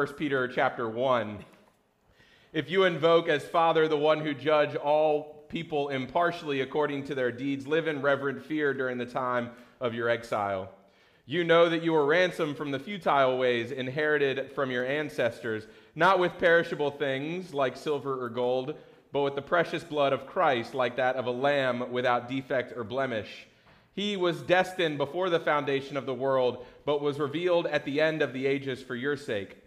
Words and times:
1 0.00 0.14
Peter 0.14 0.48
chapter 0.48 0.88
1. 0.88 1.44
If 2.54 2.70
you 2.70 2.84
invoke 2.84 3.28
as 3.28 3.44
Father 3.44 3.86
the 3.86 3.98
one 3.98 4.20
who 4.20 4.32
judge 4.32 4.74
all 4.74 5.44
people 5.50 5.90
impartially 5.90 6.62
according 6.62 7.04
to 7.04 7.14
their 7.14 7.30
deeds, 7.30 7.66
live 7.66 7.86
in 7.86 8.00
reverent 8.00 8.42
fear 8.42 8.72
during 8.72 8.96
the 8.96 9.04
time 9.04 9.50
of 9.78 9.92
your 9.92 10.08
exile. 10.08 10.70
You 11.26 11.44
know 11.44 11.68
that 11.68 11.82
you 11.82 11.92
were 11.92 12.06
ransomed 12.06 12.56
from 12.56 12.70
the 12.70 12.78
futile 12.78 13.36
ways 13.36 13.72
inherited 13.72 14.52
from 14.52 14.70
your 14.70 14.86
ancestors, 14.86 15.66
not 15.94 16.18
with 16.18 16.38
perishable 16.38 16.92
things 16.92 17.52
like 17.52 17.76
silver 17.76 18.24
or 18.24 18.30
gold, 18.30 18.76
but 19.12 19.20
with 19.20 19.34
the 19.34 19.42
precious 19.42 19.84
blood 19.84 20.14
of 20.14 20.26
Christ, 20.26 20.72
like 20.72 20.96
that 20.96 21.16
of 21.16 21.26
a 21.26 21.30
lamb 21.30 21.92
without 21.92 22.26
defect 22.26 22.72
or 22.74 22.84
blemish. 22.84 23.48
He 23.92 24.16
was 24.16 24.40
destined 24.40 24.96
before 24.96 25.28
the 25.28 25.40
foundation 25.40 25.98
of 25.98 26.06
the 26.06 26.14
world, 26.14 26.64
but 26.86 27.02
was 27.02 27.18
revealed 27.18 27.66
at 27.66 27.84
the 27.84 28.00
end 28.00 28.22
of 28.22 28.32
the 28.32 28.46
ages 28.46 28.82
for 28.82 28.94
your 28.94 29.14
sake. 29.14 29.59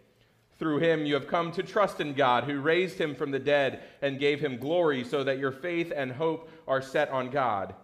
Through 0.64 0.80
him 0.80 1.06
you 1.06 1.16
have 1.16 1.28
come 1.28 1.52
to 1.52 1.62
trust 1.62 2.00
in 2.00 2.14
God, 2.14 2.46
who 2.46 2.62
raised 2.62 2.98
him 2.98 3.16
from 3.16 3.32
the 3.32 3.38
dead 3.38 3.82
and 4.02 4.18
gave 4.18 4.40
him 4.40 4.56
glory, 4.56 5.04
so 5.04 5.22
that 5.22 5.38
your 5.38 5.52
faith 5.52 5.92
and 5.94 6.10
hope 6.10 6.50
are 6.70 6.82
set 6.82 7.10
on 7.10 7.32
God. 7.32 7.76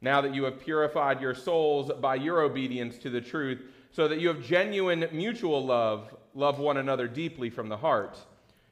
Now 0.00 0.20
that 0.20 0.34
you 0.34 0.42
have 0.42 0.58
purified 0.58 1.20
your 1.20 1.36
souls 1.36 1.92
by 2.00 2.16
your 2.16 2.40
obedience 2.40 2.98
to 2.98 3.08
the 3.08 3.20
truth, 3.20 3.62
so 3.92 4.08
that 4.08 4.18
you 4.18 4.26
have 4.26 4.42
genuine 4.42 5.06
mutual 5.12 5.64
love, 5.64 6.12
love 6.34 6.58
one 6.58 6.78
another 6.78 7.06
deeply 7.06 7.50
from 7.50 7.68
the 7.68 7.76
heart. 7.76 8.18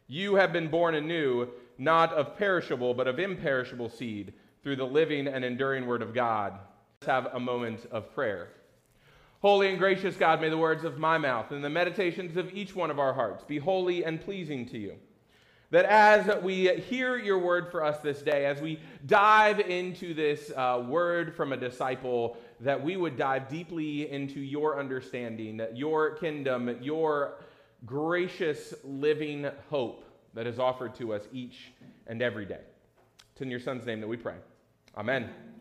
You 0.08 0.34
have 0.34 0.52
been 0.52 0.66
born 0.66 0.96
anew, 0.96 1.48
not 1.78 2.12
of 2.14 2.36
perishable, 2.36 2.94
but 2.94 3.06
of 3.06 3.20
imperishable 3.20 3.90
seed, 3.90 4.32
through 4.64 4.74
the 4.74 4.84
living 4.84 5.28
and 5.28 5.44
enduring 5.44 5.86
word 5.86 6.02
of 6.02 6.12
God. 6.12 6.58
Let's 7.00 7.06
have 7.06 7.26
a 7.32 7.38
moment 7.38 7.86
of 7.92 8.12
prayer. 8.12 8.48
Holy 9.42 9.68
and 9.68 9.78
gracious 9.78 10.14
God, 10.16 10.40
may 10.40 10.48
the 10.48 10.56
words 10.56 10.84
of 10.84 10.98
my 10.98 11.18
mouth 11.18 11.50
and 11.50 11.64
the 11.64 11.68
meditations 11.68 12.36
of 12.36 12.54
each 12.54 12.76
one 12.76 12.92
of 12.92 13.00
our 13.00 13.12
hearts 13.12 13.42
be 13.42 13.58
holy 13.58 14.04
and 14.04 14.20
pleasing 14.20 14.64
to 14.66 14.78
you. 14.78 14.94
That 15.72 15.84
as 15.86 16.42
we 16.42 16.68
hear 16.80 17.16
your 17.16 17.38
word 17.38 17.72
for 17.72 17.82
us 17.82 17.98
this 17.98 18.22
day, 18.22 18.46
as 18.46 18.60
we 18.60 18.78
dive 19.06 19.58
into 19.58 20.14
this 20.14 20.52
uh, 20.54 20.84
word 20.86 21.34
from 21.34 21.52
a 21.52 21.56
disciple, 21.56 22.36
that 22.60 22.80
we 22.80 22.96
would 22.96 23.16
dive 23.16 23.48
deeply 23.48 24.08
into 24.12 24.38
your 24.38 24.78
understanding, 24.78 25.60
your 25.74 26.14
kingdom, 26.16 26.76
your 26.80 27.38
gracious 27.84 28.74
living 28.84 29.50
hope 29.70 30.04
that 30.34 30.46
is 30.46 30.60
offered 30.60 30.94
to 30.96 31.14
us 31.14 31.22
each 31.32 31.72
and 32.06 32.22
every 32.22 32.46
day. 32.46 32.60
It's 33.32 33.40
in 33.40 33.50
your 33.50 33.60
son's 33.60 33.86
name 33.86 34.00
that 34.02 34.08
we 34.08 34.18
pray. 34.18 34.36
Amen. 34.96 35.51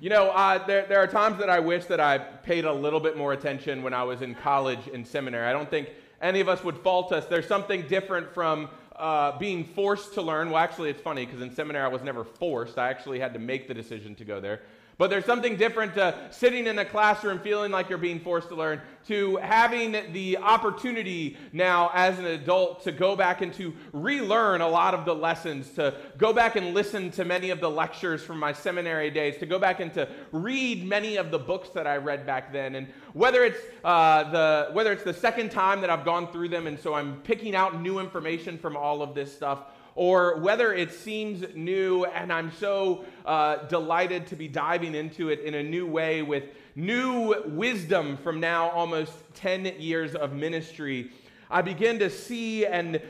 You 0.00 0.10
know, 0.10 0.30
uh, 0.30 0.64
there, 0.66 0.86
there 0.86 0.98
are 0.98 1.06
times 1.06 1.38
that 1.38 1.50
I 1.50 1.58
wish 1.58 1.86
that 1.86 2.00
I 2.00 2.18
paid 2.18 2.64
a 2.64 2.72
little 2.72 3.00
bit 3.00 3.16
more 3.16 3.32
attention 3.32 3.82
when 3.82 3.92
I 3.92 4.04
was 4.04 4.22
in 4.22 4.34
college 4.34 4.88
and 4.92 5.06
seminary. 5.06 5.46
I 5.46 5.52
don't 5.52 5.68
think 5.68 5.90
any 6.22 6.40
of 6.40 6.48
us 6.48 6.62
would 6.64 6.78
fault 6.78 7.12
us. 7.12 7.26
There's 7.26 7.46
something 7.46 7.86
different 7.88 8.32
from 8.32 8.68
uh, 8.96 9.38
being 9.38 9.64
forced 9.64 10.14
to 10.14 10.22
learn. 10.22 10.50
Well, 10.50 10.62
actually, 10.62 10.90
it's 10.90 11.00
funny 11.00 11.24
because 11.24 11.40
in 11.40 11.54
seminary 11.54 11.84
I 11.84 11.88
was 11.88 12.02
never 12.02 12.24
forced. 12.24 12.78
I 12.78 12.88
actually 12.88 13.20
had 13.20 13.32
to 13.34 13.38
make 13.38 13.68
the 13.68 13.74
decision 13.74 14.14
to 14.16 14.24
go 14.24 14.40
there. 14.40 14.62
But 14.98 15.10
there's 15.10 15.24
something 15.24 15.54
different 15.56 15.94
to 15.94 16.12
sitting 16.30 16.66
in 16.66 16.76
a 16.80 16.84
classroom 16.84 17.38
feeling 17.38 17.70
like 17.70 17.88
you're 17.88 17.98
being 17.98 18.18
forced 18.18 18.48
to 18.48 18.56
learn, 18.56 18.80
to 19.06 19.36
having 19.36 19.92
the 20.12 20.38
opportunity 20.38 21.36
now 21.52 21.92
as 21.94 22.18
an 22.18 22.24
adult 22.24 22.82
to 22.82 22.90
go 22.90 23.14
back 23.14 23.40
and 23.40 23.54
to 23.54 23.72
relearn 23.92 24.60
a 24.60 24.66
lot 24.68 24.94
of 24.94 25.04
the 25.04 25.14
lessons, 25.14 25.70
to 25.74 25.94
go 26.18 26.32
back 26.32 26.56
and 26.56 26.74
listen 26.74 27.12
to 27.12 27.24
many 27.24 27.50
of 27.50 27.60
the 27.60 27.70
lectures 27.70 28.24
from 28.24 28.40
my 28.40 28.52
seminary 28.52 29.08
days, 29.08 29.38
to 29.38 29.46
go 29.46 29.56
back 29.56 29.78
and 29.78 29.94
to 29.94 30.08
read 30.32 30.84
many 30.84 31.16
of 31.16 31.30
the 31.30 31.38
books 31.38 31.68
that 31.70 31.86
I 31.86 31.98
read 31.98 32.26
back 32.26 32.52
then. 32.52 32.74
And 32.74 32.88
whether 33.12 33.44
it's, 33.44 33.60
uh, 33.84 34.28
the, 34.32 34.70
whether 34.72 34.92
it's 34.92 35.04
the 35.04 35.14
second 35.14 35.52
time 35.52 35.80
that 35.82 35.90
I've 35.90 36.04
gone 36.04 36.32
through 36.32 36.48
them, 36.48 36.66
and 36.66 36.76
so 36.76 36.94
I'm 36.94 37.20
picking 37.22 37.54
out 37.54 37.80
new 37.80 38.00
information 38.00 38.58
from 38.58 38.76
all 38.76 39.00
of 39.00 39.14
this 39.14 39.32
stuff, 39.32 39.60
or 39.98 40.36
whether 40.36 40.72
it 40.72 40.92
seems 40.92 41.44
new 41.56 42.04
and 42.04 42.32
I'm 42.32 42.52
so 42.52 43.04
uh, 43.26 43.56
delighted 43.66 44.28
to 44.28 44.36
be 44.36 44.46
diving 44.46 44.94
into 44.94 45.28
it 45.28 45.40
in 45.40 45.54
a 45.54 45.62
new 45.62 45.88
way 45.88 46.22
with 46.22 46.44
new 46.76 47.34
wisdom 47.46 48.16
from 48.18 48.38
now 48.38 48.70
almost 48.70 49.12
10 49.34 49.80
years 49.80 50.14
of 50.14 50.32
ministry, 50.32 51.10
I 51.50 51.62
begin 51.62 51.98
to 51.98 52.10
see 52.10 52.64
and 52.64 53.02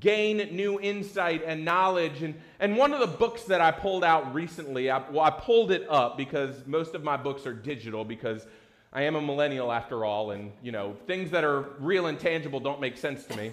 gain 0.00 0.38
new 0.50 0.80
insight 0.80 1.44
and 1.46 1.64
knowledge. 1.64 2.24
And, 2.24 2.34
and 2.58 2.76
one 2.76 2.92
of 2.92 2.98
the 2.98 3.06
books 3.06 3.44
that 3.44 3.60
I 3.60 3.70
pulled 3.70 4.02
out 4.02 4.34
recently, 4.34 4.90
I, 4.90 5.08
well, 5.08 5.24
I 5.24 5.30
pulled 5.30 5.70
it 5.70 5.86
up 5.88 6.16
because 6.16 6.66
most 6.66 6.96
of 6.96 7.04
my 7.04 7.16
books 7.16 7.46
are 7.46 7.54
digital 7.54 8.04
because 8.04 8.44
I 8.92 9.02
am 9.02 9.14
a 9.14 9.22
millennial 9.22 9.70
after 9.70 10.04
all, 10.04 10.32
and 10.32 10.50
you 10.60 10.72
know, 10.72 10.96
things 11.06 11.30
that 11.30 11.44
are 11.44 11.66
real 11.78 12.06
and 12.06 12.18
tangible 12.18 12.58
don't 12.58 12.80
make 12.80 12.96
sense 12.96 13.24
to 13.26 13.36
me. 13.36 13.52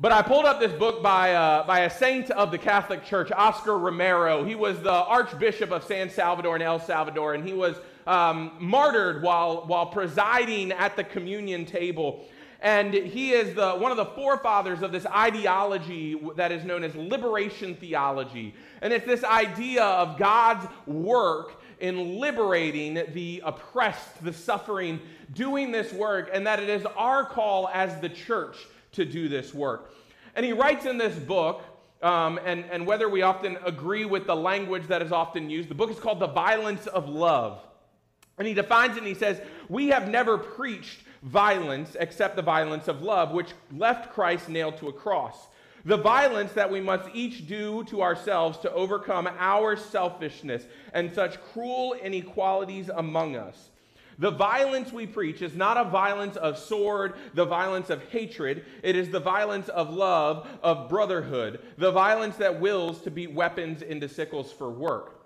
But 0.00 0.12
I 0.12 0.22
pulled 0.22 0.46
up 0.46 0.60
this 0.60 0.72
book 0.72 1.02
by, 1.02 1.34
uh, 1.34 1.66
by 1.66 1.80
a 1.80 1.90
saint 1.90 2.30
of 2.30 2.50
the 2.50 2.56
Catholic 2.56 3.04
Church, 3.04 3.30
Oscar 3.32 3.76
Romero. 3.76 4.42
He 4.44 4.54
was 4.54 4.80
the 4.80 4.90
Archbishop 4.90 5.70
of 5.72 5.84
San 5.84 6.08
Salvador 6.08 6.56
in 6.56 6.62
El 6.62 6.80
Salvador, 6.80 7.34
and 7.34 7.46
he 7.46 7.52
was 7.52 7.76
um, 8.06 8.52
martyred 8.58 9.22
while, 9.22 9.66
while 9.66 9.84
presiding 9.84 10.72
at 10.72 10.96
the 10.96 11.04
communion 11.04 11.66
table. 11.66 12.24
And 12.62 12.94
he 12.94 13.32
is 13.32 13.54
the, 13.54 13.72
one 13.72 13.90
of 13.90 13.98
the 13.98 14.06
forefathers 14.06 14.80
of 14.80 14.90
this 14.90 15.04
ideology 15.04 16.18
that 16.34 16.50
is 16.50 16.64
known 16.64 16.82
as 16.82 16.94
liberation 16.94 17.74
theology. 17.74 18.54
And 18.80 18.94
it's 18.94 19.04
this 19.04 19.22
idea 19.22 19.84
of 19.84 20.16
God's 20.18 20.66
work 20.86 21.60
in 21.78 22.18
liberating 22.18 23.02
the 23.12 23.42
oppressed, 23.44 24.24
the 24.24 24.32
suffering, 24.32 24.98
doing 25.34 25.72
this 25.72 25.92
work, 25.92 26.30
and 26.32 26.46
that 26.46 26.58
it 26.58 26.70
is 26.70 26.86
our 26.96 27.26
call 27.26 27.68
as 27.68 28.00
the 28.00 28.08
church 28.08 28.56
to 28.92 29.04
do 29.04 29.28
this 29.28 29.54
work. 29.54 29.92
And 30.34 30.44
he 30.44 30.52
writes 30.52 30.86
in 30.86 30.98
this 30.98 31.16
book, 31.16 31.62
um, 32.02 32.38
and, 32.44 32.64
and 32.70 32.86
whether 32.86 33.08
we 33.08 33.22
often 33.22 33.58
agree 33.64 34.04
with 34.04 34.26
the 34.26 34.36
language 34.36 34.86
that 34.88 35.02
is 35.02 35.12
often 35.12 35.50
used, 35.50 35.68
the 35.68 35.74
book 35.74 35.90
is 35.90 35.98
called 35.98 36.20
The 36.20 36.28
Violence 36.28 36.86
of 36.86 37.08
Love. 37.08 37.60
And 38.38 38.48
he 38.48 38.54
defines 38.54 38.96
it 38.96 39.00
and 39.00 39.06
he 39.06 39.14
says, 39.14 39.40
We 39.68 39.88
have 39.88 40.08
never 40.08 40.38
preached 40.38 41.00
violence 41.22 41.96
except 42.00 42.36
the 42.36 42.42
violence 42.42 42.88
of 42.88 43.02
love, 43.02 43.32
which 43.32 43.50
left 43.76 44.12
Christ 44.14 44.48
nailed 44.48 44.78
to 44.78 44.88
a 44.88 44.92
cross. 44.92 45.48
The 45.84 45.96
violence 45.96 46.52
that 46.52 46.70
we 46.70 46.80
must 46.80 47.08
each 47.14 47.46
do 47.46 47.84
to 47.84 48.02
ourselves 48.02 48.58
to 48.58 48.72
overcome 48.72 49.28
our 49.38 49.76
selfishness 49.76 50.64
and 50.92 51.12
such 51.12 51.42
cruel 51.52 51.94
inequalities 51.94 52.90
among 52.90 53.36
us. 53.36 53.70
The 54.20 54.30
violence 54.30 54.92
we 54.92 55.06
preach 55.06 55.40
is 55.40 55.56
not 55.56 55.78
a 55.78 55.84
violence 55.88 56.36
of 56.36 56.58
sword, 56.58 57.14
the 57.32 57.46
violence 57.46 57.88
of 57.88 58.02
hatred. 58.10 58.66
It 58.82 58.94
is 58.94 59.08
the 59.08 59.18
violence 59.18 59.70
of 59.70 59.88
love, 59.88 60.46
of 60.62 60.90
brotherhood, 60.90 61.60
the 61.78 61.90
violence 61.90 62.36
that 62.36 62.60
wills 62.60 63.00
to 63.02 63.10
beat 63.10 63.32
weapons 63.32 63.80
into 63.80 64.10
sickles 64.10 64.52
for 64.52 64.70
work. 64.70 65.24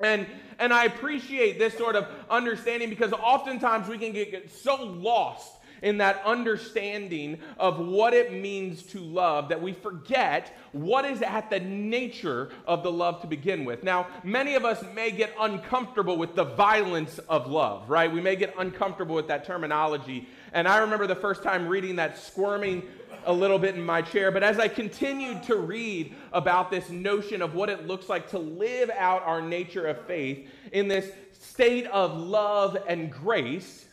And, 0.00 0.26
and 0.58 0.72
I 0.72 0.86
appreciate 0.86 1.60
this 1.60 1.78
sort 1.78 1.94
of 1.94 2.08
understanding 2.28 2.90
because 2.90 3.12
oftentimes 3.12 3.88
we 3.88 3.96
can 3.96 4.12
get 4.12 4.50
so 4.50 4.82
lost 4.82 5.52
in 5.86 5.98
that 5.98 6.20
understanding 6.24 7.38
of 7.58 7.78
what 7.78 8.12
it 8.12 8.32
means 8.32 8.82
to 8.82 8.98
love 8.98 9.48
that 9.48 9.62
we 9.62 9.72
forget 9.72 10.52
what 10.72 11.04
is 11.04 11.22
at 11.22 11.48
the 11.48 11.60
nature 11.60 12.50
of 12.66 12.82
the 12.82 12.90
love 12.90 13.20
to 13.20 13.28
begin 13.28 13.64
with. 13.64 13.84
Now, 13.84 14.08
many 14.24 14.56
of 14.56 14.64
us 14.64 14.84
may 14.96 15.12
get 15.12 15.32
uncomfortable 15.38 16.16
with 16.16 16.34
the 16.34 16.42
violence 16.42 17.20
of 17.28 17.46
love, 17.46 17.88
right? 17.88 18.12
We 18.12 18.20
may 18.20 18.34
get 18.34 18.52
uncomfortable 18.58 19.14
with 19.14 19.28
that 19.28 19.44
terminology. 19.44 20.28
And 20.52 20.66
I 20.66 20.78
remember 20.78 21.06
the 21.06 21.14
first 21.14 21.44
time 21.44 21.68
reading 21.68 21.94
that 21.96 22.18
squirming 22.18 22.82
a 23.24 23.32
little 23.32 23.58
bit 23.60 23.76
in 23.76 23.82
my 23.86 24.02
chair. 24.02 24.32
But 24.32 24.42
as 24.42 24.58
I 24.58 24.66
continued 24.66 25.44
to 25.44 25.54
read 25.54 26.16
about 26.32 26.68
this 26.68 26.90
notion 26.90 27.42
of 27.42 27.54
what 27.54 27.68
it 27.68 27.86
looks 27.86 28.08
like 28.08 28.28
to 28.30 28.40
live 28.40 28.90
out 28.90 29.22
our 29.22 29.40
nature 29.40 29.86
of 29.86 30.04
faith 30.06 30.48
in 30.72 30.88
this 30.88 31.12
state 31.32 31.86
of 31.86 32.18
love 32.18 32.76
and 32.88 33.12
grace, 33.12 33.85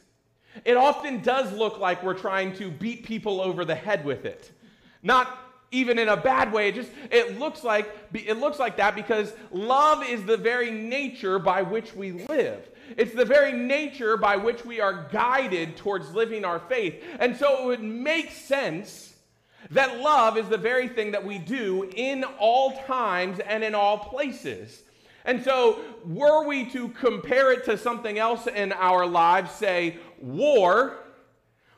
it 0.66 0.78
often 0.78 1.22
does 1.22 1.52
look 1.54 1.80
like 1.80 2.04
we're 2.04 2.14
trying 2.14 2.54
to 2.56 2.70
beat 2.70 3.04
people 3.04 3.42
over 3.42 3.66
the 3.66 3.76
head 3.76 4.06
with 4.06 4.26
it. 4.26 4.52
Not 5.02 5.40
even 5.72 5.98
in 6.00 6.08
a 6.08 6.18
bad 6.18 6.54
way. 6.54 6.70
It 6.70 6.76
just 6.76 6.92
it 7.12 7.40
looks 7.40 7.64
like 7.64 7.92
it 8.14 8.38
looks 8.38 8.60
like 8.60 8.78
that 8.78 8.96
because 8.96 9.34
love 9.52 10.08
is 10.08 10.24
the 10.24 10.38
very 10.38 10.72
nature 10.72 11.40
by 11.40 11.64
which 11.64 11.94
we 11.94 12.12
live. 12.12 12.70
It's 12.96 13.14
the 13.14 13.26
very 13.26 13.52
nature 13.52 14.18
by 14.18 14.38
which 14.38 14.64
we 14.66 14.80
are 14.80 15.08
guided 15.12 15.76
towards 15.78 16.14
living 16.14 16.46
our 16.46 16.60
faith. 16.60 17.04
And 17.20 17.36
so 17.36 17.64
it 17.64 17.66
would 17.66 17.84
make 17.84 18.32
sense 18.32 19.16
that 19.72 20.00
love 20.00 20.38
is 20.38 20.48
the 20.50 20.58
very 20.58 20.88
thing 20.88 21.12
that 21.12 21.26
we 21.26 21.38
do 21.38 21.90
in 21.96 22.24
all 22.40 22.78
times 22.86 23.40
and 23.40 23.64
in 23.64 23.74
all 23.74 23.98
places. 23.98 24.84
And 25.26 25.42
so, 25.42 25.80
were 26.06 26.46
we 26.46 26.70
to 26.72 26.90
compare 26.90 27.54
it 27.54 27.64
to 27.66 27.78
something 27.78 28.20
else 28.20 28.46
in 28.46 28.74
our 28.74 29.06
lives, 29.06 29.52
say 29.52 29.98
war, 30.24 30.94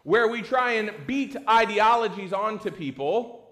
where 0.04 0.28
we 0.28 0.42
try 0.42 0.74
and 0.74 0.92
beat 1.08 1.36
ideologies 1.50 2.32
onto 2.32 2.70
people, 2.70 3.50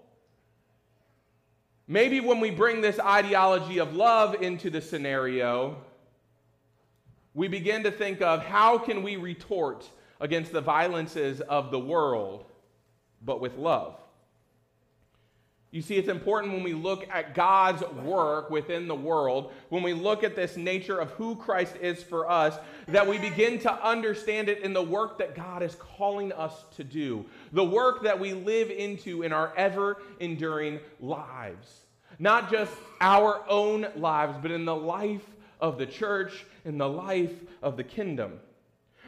maybe 1.88 2.20
when 2.20 2.38
we 2.38 2.50
bring 2.50 2.80
this 2.80 3.00
ideology 3.00 3.78
of 3.78 3.94
love 3.94 4.40
into 4.40 4.70
the 4.70 4.80
scenario, 4.80 5.76
we 7.34 7.48
begin 7.48 7.82
to 7.82 7.90
think 7.90 8.22
of 8.22 8.44
how 8.44 8.78
can 8.78 9.02
we 9.02 9.16
retort 9.16 9.88
against 10.20 10.52
the 10.52 10.60
violences 10.60 11.40
of 11.40 11.72
the 11.72 11.78
world, 11.78 12.44
but 13.20 13.40
with 13.40 13.56
love. 13.56 13.98
You 15.74 15.82
see, 15.82 15.96
it's 15.96 16.08
important 16.08 16.52
when 16.52 16.62
we 16.62 16.72
look 16.72 17.08
at 17.12 17.34
God's 17.34 17.82
work 18.04 18.48
within 18.48 18.86
the 18.86 18.94
world, 18.94 19.50
when 19.70 19.82
we 19.82 19.92
look 19.92 20.22
at 20.22 20.36
this 20.36 20.56
nature 20.56 21.00
of 21.00 21.10
who 21.10 21.34
Christ 21.34 21.74
is 21.80 22.00
for 22.00 22.30
us, 22.30 22.56
that 22.86 23.08
we 23.08 23.18
begin 23.18 23.58
to 23.58 23.84
understand 23.84 24.48
it 24.48 24.60
in 24.60 24.72
the 24.72 24.80
work 24.80 25.18
that 25.18 25.34
God 25.34 25.64
is 25.64 25.74
calling 25.74 26.30
us 26.32 26.52
to 26.76 26.84
do, 26.84 27.24
the 27.50 27.64
work 27.64 28.04
that 28.04 28.20
we 28.20 28.34
live 28.34 28.70
into 28.70 29.24
in 29.24 29.32
our 29.32 29.52
ever 29.56 30.00
enduring 30.20 30.78
lives. 31.00 31.80
Not 32.20 32.52
just 32.52 32.72
our 33.00 33.42
own 33.48 33.88
lives, 33.96 34.36
but 34.40 34.52
in 34.52 34.64
the 34.64 34.76
life 34.76 35.26
of 35.60 35.76
the 35.76 35.86
church, 35.86 36.46
in 36.64 36.78
the 36.78 36.88
life 36.88 37.34
of 37.64 37.76
the 37.76 37.82
kingdom 37.82 38.38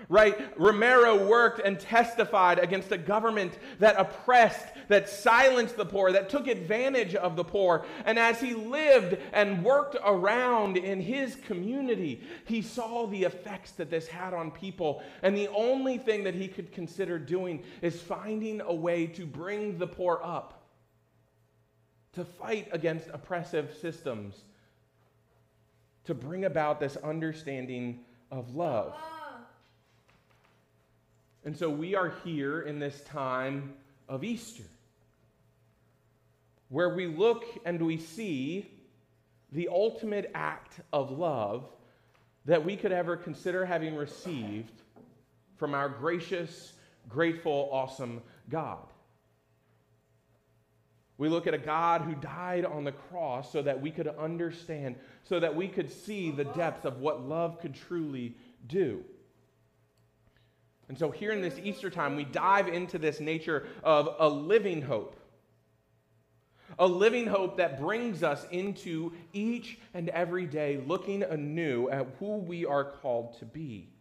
right? 0.09 0.59
Romero 0.59 1.27
worked 1.27 1.61
and 1.61 1.79
testified 1.79 2.59
against 2.59 2.93
a 2.93 2.99
government 2.99 3.59
that 3.79 3.99
oppressed, 3.99 4.67
that 4.89 5.09
silenced 5.09 5.77
the 5.77 5.85
poor, 5.85 6.13
that 6.13 6.29
took 6.29 6.47
advantage 6.47 7.15
of 7.15 7.37
the 7.37 7.45
poor. 7.45 7.85
And 8.05 8.19
as 8.19 8.41
he 8.41 8.55
lived 8.55 9.19
and 9.33 9.65
worked 9.65 9.97
around 10.05 10.77
in 10.77 11.01
his 11.01 11.35
community, 11.35 12.23
he 12.45 12.63
saw 12.63 13.07
the 13.07 13.25
effects 13.25 13.73
that 13.73 13.91
this 13.91 14.07
had 14.07 14.33
on 14.33 14.51
people. 14.51 15.03
And 15.23 15.37
the 15.37 15.49
only 15.49 15.99
thing 15.99 16.25
that 16.25 16.35
he 16.35 16.49
could 16.49 16.73
consider 16.73 17.19
doing 17.19 17.65
is 17.83 18.01
finding 18.01 18.61
a 18.61 18.75
way 18.75 19.07
to 19.09 19.27
bring 19.27 19.79
the 19.79 19.87
poor 19.87 20.21
up, 20.23 20.63
to 22.13 22.25
fight 22.25 22.69
against 22.73 23.09
oppressive 23.13 23.77
systems, 23.81 24.37
to 26.05 26.15
bring 26.15 26.45
about 26.45 26.79
this 26.79 26.97
understanding 26.99 28.01
of 28.31 28.55
love. 28.55 28.95
And 31.47 31.57
so 31.57 31.71
we 31.71 31.95
are 31.95 32.13
here 32.25 32.63
in 32.63 32.81
this 32.81 33.01
time 33.03 33.75
of 34.09 34.25
Easter, 34.25 34.65
where 36.71 36.89
we 36.89 37.07
look 37.07 37.45
and 37.65 37.81
we 37.81 37.99
see 37.99 38.69
the 39.53 39.69
ultimate 39.69 40.29
act 40.35 40.81
of 40.93 41.13
love 41.13 41.71
that 42.47 42.65
we 42.65 42.75
could 42.75 42.91
ever 42.91 43.17
consider 43.17 43.65
having 43.65 43.95
received 43.95 44.73
from 45.55 45.73
our 45.73 45.89
gracious, 45.89 46.73
grateful, 47.09 47.69
awesome 47.71 48.23
God. 48.51 48.85
We 51.17 51.29
look 51.29 51.47
at 51.47 51.55
a 51.55 51.59
God 51.59 52.03
who 52.03 52.17
died 52.17 52.65
on 52.65 52.83
the 52.83 52.91
cross 52.91 53.53
so 53.53 53.63
that 53.63 53.81
we 53.81 53.93
could 53.93 54.09
understand, 54.09 54.97
so 55.23 55.39
that 55.39 55.55
we 55.55 55.69
could 55.69 55.93
see 55.93 56.33
the 56.33 56.45
depth 56.45 56.85
of 56.85 56.99
what 56.99 57.23
love 57.23 57.61
could 57.61 57.75
truly 57.75 58.35
do. 58.67 59.05
And 60.89 60.97
so, 60.97 61.11
here 61.11 61.33
in 61.33 61.41
this 61.41 61.59
Easter 61.63 61.91
time, 61.91 62.15
we 62.17 62.25
dive 62.25 62.69
into 62.69 62.99
this 62.99 63.19
nature 63.19 63.67
of 63.83 64.15
a 64.19 64.29
living 64.29 64.83
hope. 64.83 65.17
A 66.79 66.87
living 66.87 67.27
hope 67.27 67.57
that 67.57 67.81
brings 67.81 68.23
us 68.23 68.47
into 68.51 69.13
each 69.33 69.79
and 69.95 70.09
every 70.11 70.47
day 70.47 70.81
looking 70.87 71.23
anew 71.23 71.89
at 71.89 72.07
who 72.19 72.37
we 72.37 72.67
are 72.67 72.85
called 72.85 73.39
to 73.39 73.45
be. 73.45 73.96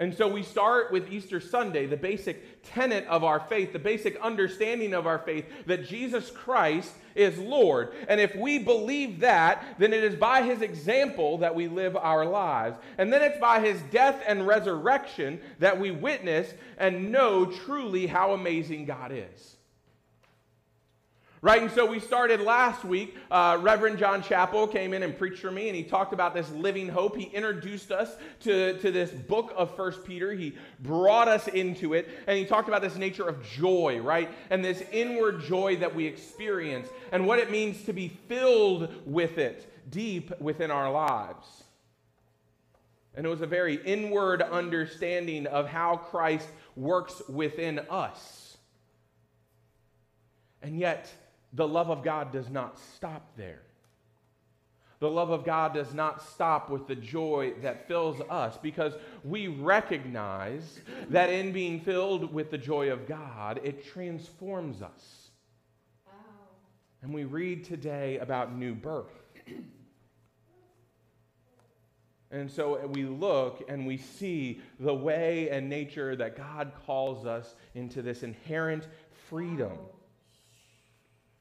And 0.00 0.14
so 0.14 0.26
we 0.26 0.42
start 0.42 0.90
with 0.90 1.12
Easter 1.12 1.40
Sunday, 1.40 1.84
the 1.84 1.96
basic 1.96 2.62
tenet 2.62 3.06
of 3.06 3.22
our 3.22 3.38
faith, 3.38 3.74
the 3.74 3.78
basic 3.78 4.18
understanding 4.20 4.94
of 4.94 5.06
our 5.06 5.18
faith 5.18 5.44
that 5.66 5.86
Jesus 5.86 6.30
Christ 6.30 6.92
is 7.14 7.38
Lord. 7.38 7.92
And 8.08 8.18
if 8.18 8.34
we 8.34 8.58
believe 8.58 9.20
that, 9.20 9.62
then 9.78 9.92
it 9.92 10.02
is 10.02 10.16
by 10.16 10.42
his 10.42 10.62
example 10.62 11.36
that 11.38 11.54
we 11.54 11.68
live 11.68 11.96
our 11.96 12.24
lives. 12.24 12.78
And 12.96 13.12
then 13.12 13.20
it's 13.20 13.38
by 13.38 13.60
his 13.60 13.78
death 13.90 14.22
and 14.26 14.46
resurrection 14.46 15.38
that 15.58 15.78
we 15.78 15.90
witness 15.90 16.54
and 16.78 17.12
know 17.12 17.44
truly 17.44 18.06
how 18.06 18.32
amazing 18.32 18.86
God 18.86 19.12
is. 19.12 19.56
Right? 21.42 21.62
And 21.62 21.70
so 21.70 21.86
we 21.86 22.00
started 22.00 22.42
last 22.42 22.84
week. 22.84 23.16
Uh, 23.30 23.56
Reverend 23.62 23.98
John 23.98 24.22
Chappell 24.22 24.66
came 24.66 24.92
in 24.92 25.02
and 25.02 25.16
preached 25.16 25.38
for 25.38 25.50
me, 25.50 25.68
and 25.68 25.76
he 25.76 25.82
talked 25.82 26.12
about 26.12 26.34
this 26.34 26.50
living 26.50 26.86
hope. 26.86 27.16
He 27.16 27.24
introduced 27.24 27.90
us 27.90 28.14
to, 28.40 28.78
to 28.80 28.90
this 28.90 29.10
book 29.10 29.54
of 29.56 29.74
First 29.74 30.04
Peter. 30.04 30.32
He 30.34 30.54
brought 30.80 31.28
us 31.28 31.48
into 31.48 31.94
it, 31.94 32.10
and 32.26 32.36
he 32.36 32.44
talked 32.44 32.68
about 32.68 32.82
this 32.82 32.96
nature 32.96 33.26
of 33.26 33.42
joy, 33.42 34.00
right? 34.00 34.28
And 34.50 34.62
this 34.62 34.82
inward 34.92 35.42
joy 35.44 35.76
that 35.76 35.94
we 35.94 36.04
experience, 36.04 36.88
and 37.10 37.26
what 37.26 37.38
it 37.38 37.50
means 37.50 37.84
to 37.84 37.94
be 37.94 38.08
filled 38.28 38.92
with 39.06 39.38
it 39.38 39.66
deep 39.90 40.38
within 40.42 40.70
our 40.70 40.92
lives. 40.92 41.46
And 43.14 43.24
it 43.24 43.30
was 43.30 43.40
a 43.40 43.46
very 43.46 43.76
inward 43.76 44.42
understanding 44.42 45.46
of 45.46 45.68
how 45.68 45.96
Christ 45.96 46.48
works 46.76 47.22
within 47.30 47.78
us. 47.90 48.58
And 50.62 50.78
yet, 50.78 51.10
the 51.52 51.66
love 51.66 51.90
of 51.90 52.02
God 52.04 52.32
does 52.32 52.48
not 52.48 52.78
stop 52.78 53.36
there. 53.36 53.62
The 55.00 55.10
love 55.10 55.30
of 55.30 55.44
God 55.46 55.72
does 55.72 55.94
not 55.94 56.22
stop 56.22 56.68
with 56.68 56.86
the 56.86 56.94
joy 56.94 57.54
that 57.62 57.88
fills 57.88 58.20
us 58.28 58.58
because 58.58 58.92
we 59.24 59.48
recognize 59.48 60.78
that 61.08 61.30
in 61.30 61.52
being 61.52 61.80
filled 61.80 62.34
with 62.34 62.50
the 62.50 62.58
joy 62.58 62.92
of 62.92 63.08
God, 63.08 63.60
it 63.64 63.82
transforms 63.86 64.82
us. 64.82 65.30
Wow. 66.06 66.12
And 67.00 67.14
we 67.14 67.24
read 67.24 67.64
today 67.64 68.18
about 68.18 68.54
new 68.54 68.74
birth. 68.74 69.06
and 72.30 72.50
so 72.50 72.86
we 72.88 73.04
look 73.04 73.64
and 73.70 73.86
we 73.86 73.96
see 73.96 74.60
the 74.78 74.94
way 74.94 75.48
and 75.48 75.70
nature 75.70 76.14
that 76.14 76.36
God 76.36 76.72
calls 76.84 77.24
us 77.24 77.54
into 77.74 78.02
this 78.02 78.22
inherent 78.22 78.86
freedom. 79.30 79.78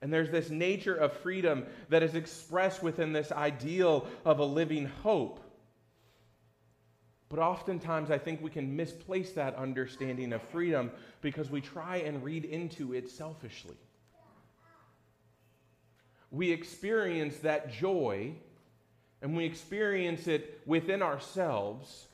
And 0.01 0.13
there's 0.13 0.29
this 0.29 0.49
nature 0.49 0.95
of 0.95 1.13
freedom 1.13 1.65
that 1.89 2.03
is 2.03 2.15
expressed 2.15 2.81
within 2.81 3.11
this 3.11 3.31
ideal 3.31 4.07
of 4.23 4.39
a 4.39 4.45
living 4.45 4.85
hope. 4.85 5.41
But 7.27 7.39
oftentimes, 7.39 8.09
I 8.09 8.17
think 8.17 8.41
we 8.41 8.49
can 8.49 8.75
misplace 8.75 9.33
that 9.33 9.55
understanding 9.55 10.33
of 10.33 10.41
freedom 10.41 10.91
because 11.21 11.49
we 11.49 11.61
try 11.61 11.97
and 11.97 12.23
read 12.23 12.45
into 12.45 12.93
it 12.93 13.09
selfishly. 13.09 13.75
We 16.31 16.51
experience 16.51 17.37
that 17.39 17.71
joy 17.71 18.33
and 19.21 19.35
we 19.35 19.45
experience 19.45 20.27
it 20.27 20.61
within 20.65 21.01
ourselves, 21.01 22.07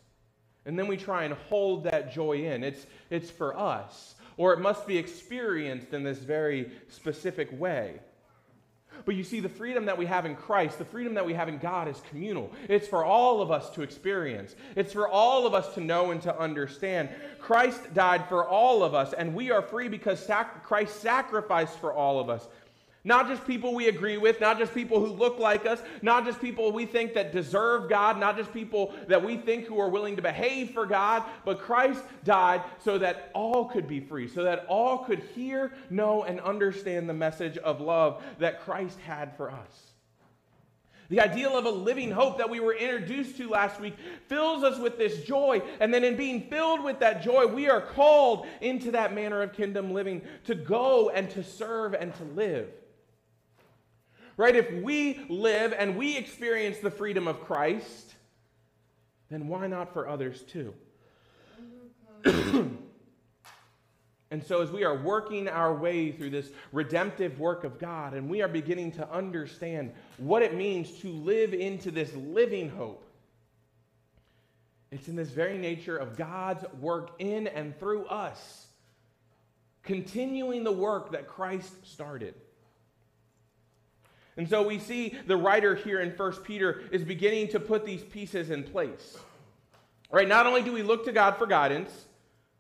and 0.66 0.78
then 0.80 0.88
we 0.88 0.98
try 0.98 1.26
and 1.26 1.36
hold 1.36 1.84
that 1.84 2.12
joy 2.12 2.46
in. 2.46 2.64
It's, 2.64 2.88
it's 3.12 3.30
for 3.30 3.56
us 3.56 4.16
or 4.38 4.54
it 4.54 4.60
must 4.60 4.88
be 4.88 4.98
experienced 4.98 5.94
in 5.94 6.04
this 6.04 6.20
very 6.20 6.72
specific 6.90 7.50
way. 7.60 8.00
But 9.04 9.16
you 9.16 9.24
see, 9.24 9.40
the 9.40 9.50
freedom 9.50 9.86
that 9.86 9.98
we 9.98 10.06
have 10.06 10.26
in 10.26 10.36
Christ, 10.36 10.78
the 10.78 10.86
freedom 10.86 11.14
that 11.16 11.26
we 11.26 11.34
have 11.34 11.50
in 11.50 11.58
God 11.58 11.88
is 11.88 12.02
communal. 12.10 12.52
It's 12.70 12.88
for 12.88 13.04
all 13.04 13.42
of 13.42 13.52
us 13.52 13.70
to 13.72 13.82
experience, 13.82 14.56
it's 14.76 14.94
for 14.94 15.08
all 15.08 15.46
of 15.46 15.54
us 15.54 15.74
to 15.76 15.82
know 15.82 16.12
and 16.12 16.22
to 16.24 16.40
understand. 16.40 17.10
Christ 17.40 17.94
died 17.94 18.28
for 18.28 18.48
all 18.48 18.84
of 18.84 18.94
us, 18.94 19.14
and 19.14 19.36
we 19.36 19.52
are 19.52 19.62
free 19.62 19.88
because 19.88 20.20
sac- 20.26 20.64
Christ 20.64 21.02
sacrificed 21.02 21.78
for 21.80 21.94
all 21.94 22.20
of 22.20 22.30
us. 22.30 22.48
Not 23.08 23.28
just 23.28 23.46
people 23.46 23.76
we 23.76 23.88
agree 23.88 24.18
with, 24.18 24.42
not 24.42 24.58
just 24.58 24.74
people 24.74 25.00
who 25.00 25.14
look 25.14 25.38
like 25.38 25.68
us, 25.68 25.80
not 26.02 26.26
just 26.26 26.42
people 26.42 26.72
we 26.72 26.88
think 26.88 27.14
that 27.14 27.32
deserve 27.32 27.88
God, 27.88 28.20
not 28.20 28.36
just 28.36 28.52
people 28.52 28.96
that 29.08 29.24
we 29.24 29.38
think 29.38 29.66
who 29.66 29.80
are 29.80 29.90
willing 29.90 30.16
to 30.16 30.24
behave 30.24 30.72
for 30.72 30.88
God, 30.88 31.24
but 31.46 31.60
Christ 31.60 32.02
died 32.24 32.64
so 32.84 32.98
that 32.98 33.30
all 33.36 33.66
could 33.66 33.88
be 33.88 34.00
free, 34.00 34.28
so 34.28 34.44
that 34.44 34.66
all 34.68 35.06
could 35.06 35.20
hear, 35.36 35.72
know, 35.92 36.24
and 36.24 36.40
understand 36.40 37.08
the 37.08 37.14
message 37.14 37.60
of 37.60 37.80
love 37.80 38.24
that 38.40 38.62
Christ 38.62 39.00
had 39.02 39.38
for 39.38 39.52
us. 39.52 39.92
The 41.10 41.22
ideal 41.22 41.56
of 41.56 41.66
a 41.66 41.70
living 41.70 42.10
hope 42.10 42.40
that 42.40 42.50
we 42.50 42.60
were 42.60 42.74
introduced 42.74 43.38
to 43.38 43.48
last 43.48 43.80
week 43.80 43.94
fills 44.26 44.64
us 44.64 44.80
with 44.80 44.98
this 44.98 45.24
joy. 45.24 45.62
And 45.80 45.94
then, 45.94 46.04
in 46.04 46.16
being 46.16 46.50
filled 46.50 46.84
with 46.84 46.98
that 47.02 47.22
joy, 47.22 47.46
we 47.46 47.70
are 47.70 47.82
called 47.82 48.48
into 48.62 48.90
that 48.92 49.14
manner 49.14 49.44
of 49.44 49.54
kingdom 49.54 49.94
living 49.94 50.24
to 50.46 50.56
go 50.56 51.12
and 51.12 51.30
to 51.30 51.44
serve 51.44 51.94
and 51.94 52.12
to 52.16 52.24
live. 52.24 52.70
Right? 54.38 54.56
If 54.56 54.72
we 54.84 55.26
live 55.30 55.74
and 55.78 55.96
we 55.96 56.18
experience 56.18 56.80
the 56.80 56.92
freedom 56.92 57.28
of 57.28 57.42
Christ, 57.42 58.16
then 59.30 59.48
why 59.48 59.68
not 59.68 59.94
for 59.94 60.08
others 60.08 60.42
too? 60.44 60.74
and 64.32 64.44
so, 64.46 64.62
as 64.62 64.72
we 64.72 64.84
are 64.84 64.98
working 64.98 65.48
our 65.48 65.74
way 65.74 66.12
through 66.12 66.32
this 66.32 66.50
redemptive 66.72 67.40
work 67.40 67.64
of 67.64 67.80
God, 67.80 68.14
and 68.14 68.30
we 68.30 68.42
are 68.42 68.48
beginning 68.48 68.92
to 68.94 69.10
understand 69.12 69.94
what 70.18 70.42
it 70.42 70.56
means 70.56 70.92
to 71.00 71.10
live 71.10 71.54
into 71.54 71.92
this 71.92 72.14
living 72.16 72.70
hope, 72.70 73.06
it's 74.92 75.08
in 75.08 75.16
this 75.16 75.30
very 75.30 75.58
nature 75.58 75.98
of 75.98 76.18
God's 76.18 76.66
work 76.80 77.12
in 77.20 77.48
and 77.48 77.78
through 77.80 78.06
us, 78.06 78.68
continuing 79.84 80.64
the 80.64 80.72
work 80.72 81.12
that 81.12 81.28
Christ 81.28 81.86
started. 81.86 82.36
And 84.38 84.50
so 84.50 84.68
we 84.68 84.80
see 84.80 85.18
the 85.28 85.38
writer 85.38 85.76
here 85.76 86.02
in 86.02 86.12
1 86.12 86.32
Peter 86.44 86.84
is 86.92 87.04
beginning 87.04 87.50
to 87.50 87.60
put 87.60 87.86
these 87.86 88.04
pieces 88.04 88.50
in 88.50 88.64
place. 88.64 89.18
Right? 90.12 90.28
Not 90.28 90.46
only 90.46 90.62
do 90.62 90.74
we 90.74 90.84
look 90.84 91.06
to 91.06 91.12
God 91.12 91.38
for 91.38 91.48
guidance, 91.48 92.06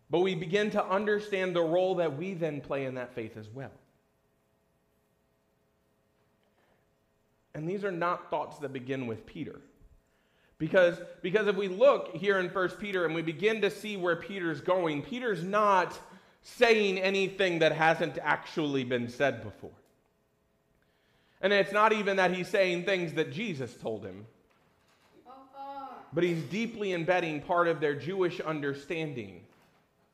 but 0.10 0.20
we 0.20 0.36
begin 0.36 0.72
to 0.72 0.86
understand 0.86 1.55
the 1.55 1.62
role 1.62 1.96
that 1.96 2.17
we 2.17 2.34
then 2.34 2.62
play 2.62 2.86
in 2.86 2.96
that 2.96 3.13
faith 3.13 3.38
as 3.38 3.50
well. 3.50 3.72
And 7.53 7.67
these 7.67 7.84
are 7.84 7.91
not 7.91 8.29
thoughts 8.29 8.60
that 8.60 8.74
begin 8.74 9.08
with 9.08 9.25
Peter. 9.25 9.60
Because, 10.58 10.98
because 11.22 11.48
if 11.48 11.55
we 11.55 11.67
look 11.67 12.15
here 12.15 12.39
in 12.39 12.48
1 12.50 12.70
Peter 12.72 13.05
and 13.05 13.13
we 13.13 13.22
begin 13.22 13.62
to 13.62 13.70
see 13.70 13.98
where 13.98 14.15
Peter's 14.15 14.62
going, 14.62 15.01
Peter's 15.01 15.44
not 15.44 15.98
saying 16.41 17.00
anything 17.00 17.60
that 17.60 17.74
hasn't 17.74 18.17
actually 18.22 18.84
been 18.84 19.10
said 19.10 19.44
before. 19.44 19.72
And 21.42 21.54
it's 21.54 21.72
not 21.72 21.94
even 21.94 22.18
that 22.18 22.34
he's 22.34 22.48
saying 22.48 22.86
things 22.86 23.13
that 23.13 23.32
Jesus 23.32 23.74
told 23.75 24.06
him, 24.06 24.25
but 26.13 26.24
he's 26.24 26.42
deeply 26.44 26.94
embedding 26.94 27.42
part 27.42 27.68
of 27.68 27.80
their 27.80 27.94
Jewish 27.94 28.39
understanding, 28.39 29.42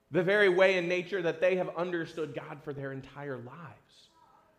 the 0.09 0.23
very 0.23 0.49
way 0.49 0.77
in 0.77 0.87
nature 0.87 1.21
that 1.21 1.39
they 1.39 1.55
have 1.57 1.69
understood 1.77 2.33
God 2.33 2.59
for 2.63 2.73
their 2.73 2.91
entire 2.91 3.37
lives. 3.37 3.77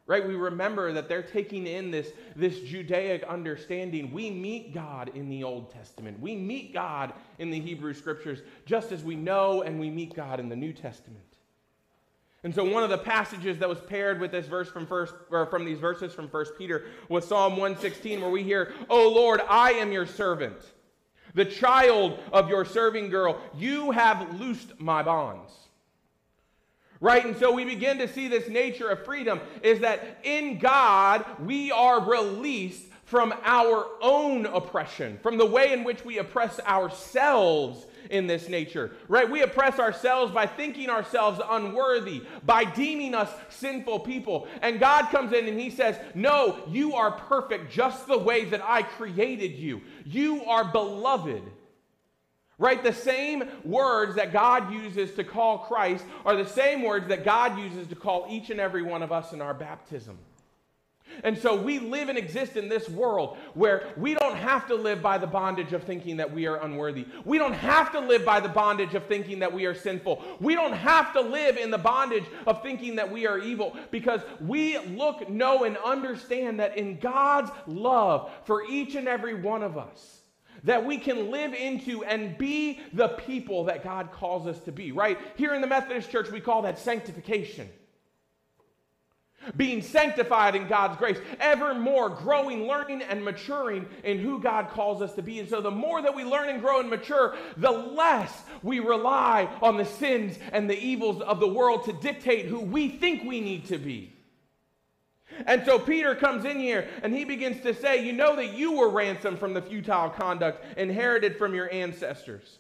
Right? 0.07 0.26
We 0.26 0.35
remember 0.35 0.92
that 0.92 1.09
they're 1.09 1.23
taking 1.23 1.66
in 1.66 1.90
this, 1.90 2.12
this 2.35 2.59
Judaic 2.61 3.23
understanding. 3.25 4.12
We 4.12 4.31
meet 4.31 4.75
God 4.75 5.12
in 5.14 5.28
the 5.28 5.45
Old 5.45 5.71
Testament. 5.71 6.21
We 6.21 6.35
meet 6.35 6.73
God 6.75 7.12
in 7.38 7.50
the 7.50 7.61
Hebrew 7.61 7.95
Scriptures, 7.95 8.40
just 8.66 8.90
as 8.90 9.04
we 9.04 9.14
know 9.14 9.62
and 9.62 9.78
we 9.78 9.90
meet 9.90 10.14
God 10.14 10.40
in 10.40 10.49
the 10.49 10.57
New 10.57 10.73
Testament. 10.73 11.31
And 12.44 12.52
so 12.54 12.64
one 12.64 12.82
of 12.82 12.90
the 12.90 12.99
passages 12.99 13.58
that 13.58 13.68
was 13.68 13.80
paired 13.80 14.20
with 14.20 14.32
this 14.32 14.46
verse 14.46 14.68
from 14.68 14.87
first 14.87 15.14
or 15.30 15.46
from 15.46 15.64
these 15.64 15.78
verses 15.78 16.12
from 16.12 16.28
First 16.28 16.58
Peter 16.58 16.87
was 17.08 17.26
Psalm 17.26 17.52
116 17.52 18.20
where 18.20 18.30
we 18.30 18.42
hear, 18.42 18.72
"Oh 18.90 19.08
Lord, 19.08 19.40
I 19.49 19.75
am 19.75 19.92
your 19.92 20.06
servant, 20.06 20.58
the 21.34 21.44
child 21.44 22.18
of 22.32 22.49
your 22.49 22.64
serving 22.64 23.11
girl. 23.11 23.40
You 23.54 23.92
have 23.92 24.40
loosed 24.40 24.80
my 24.80 25.04
bonds." 25.04 25.52
Right? 27.00 27.25
And 27.25 27.37
so 27.37 27.52
we 27.52 27.64
begin 27.64 27.99
to 27.99 28.08
see 28.08 28.28
this 28.28 28.49
nature 28.49 28.88
of 28.88 29.04
freedom 29.04 29.40
is 29.62 29.80
that 29.80 30.18
in 30.25 30.58
God 30.58 31.25
we 31.40 31.70
are 31.70 32.00
released 32.00 32.87
from 33.04 33.34
our 33.44 33.87
own 34.00 34.46
oppression, 34.46 35.18
from 35.22 35.37
the 35.37 35.46
way 35.46 35.72
in 35.72 35.84
which 35.84 36.04
we 36.04 36.18
oppress 36.18 36.58
ourselves 36.61 37.87
in 38.12 38.26
this 38.26 38.49
nature, 38.49 38.92
right? 39.09 39.28
We 39.28 39.40
oppress 39.40 39.78
ourselves 39.78 40.33
by 40.33 40.47
thinking 40.47 40.90
ourselves 40.90 41.40
unworthy, 41.50 42.23
by 42.45 42.64
deeming 42.64 43.14
us 43.14 43.33
sinful 43.49 44.00
people. 44.00 44.47
And 44.61 44.78
God 44.78 45.07
comes 45.07 45.33
in 45.33 45.49
and 45.49 45.59
He 45.59 45.71
says, 45.71 45.99
No, 46.14 46.62
you 46.69 46.95
are 46.95 47.11
perfect 47.12 47.73
just 47.73 48.07
the 48.07 48.19
way 48.19 48.45
that 48.45 48.62
I 48.62 48.83
created 48.83 49.52
you. 49.52 49.81
You 50.04 50.45
are 50.45 50.71
beloved. 50.71 51.42
Right? 52.59 52.83
The 52.83 52.92
same 52.92 53.45
words 53.64 54.14
that 54.16 54.33
God 54.33 54.73
uses 54.73 55.14
to 55.14 55.25
call 55.25 55.59
Christ 55.59 56.04
are 56.25 56.37
the 56.37 56.47
same 56.47 56.83
words 56.83 57.09
that 57.09 57.25
God 57.25 57.59
uses 57.59 57.88
to 57.88 57.97
call 57.97 58.26
each 58.31 58.50
and 58.50 58.61
every 58.61 58.83
one 58.83 59.02
of 59.02 59.11
us 59.11 59.33
in 59.33 59.40
our 59.40 59.54
baptism. 59.54 60.19
And 61.25 61.37
so 61.37 61.61
we 61.61 61.78
live 61.78 62.09
and 62.09 62.19
exist 62.19 62.57
in 62.57 62.69
this 62.69 62.88
world 62.88 63.37
where 63.54 63.92
we 63.97 64.14
don't 64.14 64.37
have 64.37 64.66
to 64.69 64.75
live 64.75 65.02
by 65.02 65.19
the 65.19 65.26
bondage 65.26 65.73
of 65.73 65.85
thinking 65.85 66.16
that 66.19 66.33
we 66.33 66.47
are 66.47 66.57
unworthy. 66.57 67.07
We 67.25 67.38
don't 67.38 67.52
have 67.52 67.92
to 67.92 68.00
live 68.00 68.25
by 68.25 68.40
the 68.40 68.49
bondage 68.49 68.95
of 68.95 69.07
thinking 69.07 69.38
that 69.40 69.52
we 69.52 69.66
are 69.66 69.75
sinful. 69.75 70.23
We 70.40 70.54
don't 70.54 70.73
have 70.73 71.12
to 71.14 71.21
live 71.21 71.57
in 71.57 71.71
the 71.71 71.78
bondage 71.78 72.25
of 72.47 72.62
thinking 72.62 72.97
that 72.97 73.11
we 73.11 73.26
are 73.26 73.38
evil 73.38 73.76
because 73.90 74.21
we 74.40 74.78
look, 74.78 75.28
know, 75.28 75.64
and 75.64 75.76
understand 75.78 76.61
that 76.61 76.76
in 76.76 76.99
God's 76.99 77.50
love 77.66 78.31
for 78.45 78.64
each 78.64 78.95
and 78.95 79.09
every 79.09 79.35
one 79.35 79.62
of 79.62 79.76
us, 79.76 80.23
that 80.64 80.85
we 80.85 80.97
can 80.97 81.31
live 81.31 81.54
into 81.54 82.04
and 82.04 82.38
be 82.38 82.81
the 82.92 83.09
people 83.09 83.64
that 83.64 83.83
God 83.83 84.12
calls 84.12 84.47
us 84.47 84.61
to 84.61 84.73
be, 84.73 84.92
right? 84.92 85.19
Here 85.37 85.54
in 85.54 85.61
the 85.61 85.66
Methodist 85.66 86.11
Church, 86.11 86.31
we 86.31 86.40
call 86.40 86.62
that 86.62 86.78
sanctification 86.78 87.69
being 89.56 89.82
sanctified 89.82 90.54
in 90.54 90.68
God's 90.68 90.96
grace, 90.96 91.18
ever 91.40 91.75
more 91.75 92.08
growing, 92.08 92.66
learning, 92.66 93.02
and 93.02 93.25
maturing 93.25 93.87
in 94.04 94.18
who 94.18 94.40
God 94.40 94.70
calls 94.70 95.02
us 95.02 95.12
to 95.14 95.22
be. 95.22 95.40
And 95.40 95.49
so, 95.49 95.61
the 95.61 95.70
more 95.70 96.02
that 96.02 96.14
we 96.14 96.25
learn 96.25 96.49
and 96.49 96.61
grow 96.61 96.80
and 96.80 96.90
mature, 96.90 97.37
the 97.56 97.70
less 97.70 98.42
we 98.62 98.80
rely 98.80 99.49
on 99.61 99.76
the 99.76 99.84
sins 99.84 100.38
and 100.52 100.68
the 100.68 100.78
evils 100.78 101.20
of 101.22 101.40
the 101.40 101.49
world 101.49 101.84
to 101.84 101.92
dictate 101.92 102.46
who 102.46 102.61
we 102.61 102.88
think 102.88 103.25
we 103.25 103.40
need 103.40 103.66
to 103.66 103.78
be. 103.78 104.12
And 105.46 105.64
so 105.64 105.78
Peter 105.78 106.14
comes 106.14 106.44
in 106.44 106.58
here 106.58 106.88
and 107.02 107.14
he 107.14 107.25
begins 107.25 107.62
to 107.62 107.75
say, 107.75 108.04
You 108.04 108.12
know 108.12 108.37
that 108.37 108.54
you 108.54 108.72
were 108.72 108.90
ransomed 108.90 109.38
from 109.38 109.54
the 109.54 109.62
futile 109.62 110.11
conduct 110.11 110.78
inherited 110.78 111.37
from 111.37 111.54
your 111.54 111.72
ancestors. 111.72 112.58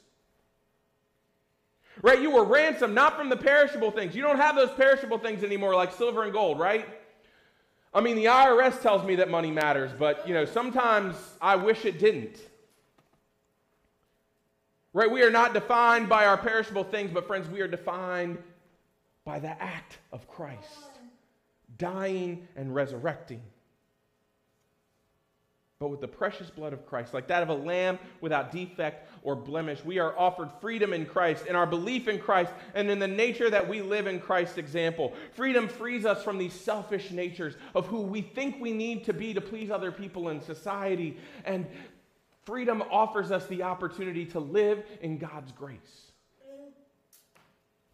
Right? 2.00 2.20
You 2.20 2.30
were 2.30 2.44
ransomed 2.44 2.94
not 2.94 3.16
from 3.16 3.28
the 3.28 3.36
perishable 3.36 3.90
things. 3.90 4.14
You 4.14 4.22
don't 4.22 4.38
have 4.38 4.56
those 4.56 4.70
perishable 4.70 5.18
things 5.18 5.44
anymore 5.44 5.74
like 5.74 5.92
silver 5.92 6.22
and 6.22 6.32
gold, 6.32 6.58
right? 6.58 6.88
I 7.92 8.00
mean, 8.00 8.16
the 8.16 8.24
IRS 8.26 8.80
tells 8.80 9.04
me 9.04 9.16
that 9.16 9.28
money 9.28 9.50
matters, 9.50 9.90
but 9.98 10.26
you 10.26 10.32
know, 10.32 10.46
sometimes 10.46 11.16
I 11.40 11.56
wish 11.56 11.84
it 11.84 11.98
didn't. 11.98 12.38
Right? 14.94 15.10
We 15.10 15.22
are 15.22 15.30
not 15.30 15.52
defined 15.52 16.08
by 16.08 16.26
our 16.26 16.36
perishable 16.36 16.84
things, 16.84 17.10
but 17.12 17.26
friends, 17.26 17.48
we 17.48 17.60
are 17.60 17.68
defined 17.68 18.38
by 19.24 19.38
the 19.38 19.62
act 19.62 19.98
of 20.12 20.26
Christ 20.28 20.68
dying 21.78 22.46
and 22.56 22.74
resurrecting 22.74 23.42
but 25.82 25.90
with 25.90 26.00
the 26.00 26.06
precious 26.06 26.48
blood 26.48 26.72
of 26.72 26.86
Christ, 26.86 27.12
like 27.12 27.26
that 27.26 27.42
of 27.42 27.48
a 27.48 27.54
lamb 27.54 27.98
without 28.20 28.52
defect 28.52 29.08
or 29.24 29.34
blemish. 29.34 29.84
We 29.84 29.98
are 29.98 30.16
offered 30.16 30.48
freedom 30.60 30.92
in 30.92 31.04
Christ, 31.04 31.46
in 31.46 31.56
our 31.56 31.66
belief 31.66 32.06
in 32.06 32.20
Christ, 32.20 32.52
and 32.76 32.88
in 32.88 33.00
the 33.00 33.08
nature 33.08 33.50
that 33.50 33.68
we 33.68 33.82
live 33.82 34.06
in 34.06 34.20
Christ's 34.20 34.58
example. 34.58 35.12
Freedom 35.32 35.66
frees 35.66 36.06
us 36.06 36.22
from 36.22 36.38
these 36.38 36.52
selfish 36.52 37.10
natures 37.10 37.56
of 37.74 37.88
who 37.88 38.00
we 38.00 38.22
think 38.22 38.60
we 38.60 38.72
need 38.72 39.02
to 39.06 39.12
be 39.12 39.34
to 39.34 39.40
please 39.40 39.72
other 39.72 39.90
people 39.90 40.28
in 40.28 40.40
society. 40.40 41.16
And 41.44 41.66
freedom 42.44 42.84
offers 42.88 43.32
us 43.32 43.48
the 43.48 43.64
opportunity 43.64 44.24
to 44.26 44.38
live 44.38 44.84
in 45.00 45.18
God's 45.18 45.50
grace, 45.50 46.12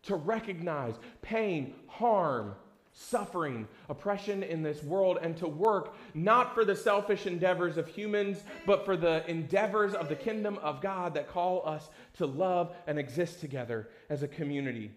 to 0.03 0.15
recognize 0.15 0.95
pain, 1.23 1.73
harm, 1.87 2.55
suffering, 2.99 3.69
oppression 3.89 4.43
in 4.43 4.61
this 4.61 4.83
world, 4.83 5.19
and 5.23 5.37
to 5.37 5.47
work 5.47 5.95
not 6.15 6.53
for 6.53 6.65
the 6.65 6.75
selfish 6.75 7.27
endeavors 7.27 7.77
of 7.77 7.87
humans, 7.87 8.43
but 8.67 8.85
for 8.85 8.97
the 8.97 9.25
endeavors 9.31 9.95
of 9.95 10.09
the 10.09 10.17
kingdom 10.17 10.59
of 10.63 10.81
God 10.81 11.15
that 11.15 11.29
call 11.29 11.67
us 11.67 11.89
to 12.17 12.27
love 12.27 12.75
and 12.89 12.99
exist 12.99 13.41
together 13.41 13.89
as 14.11 14.25
a 14.25 14.29
community. 14.29 14.91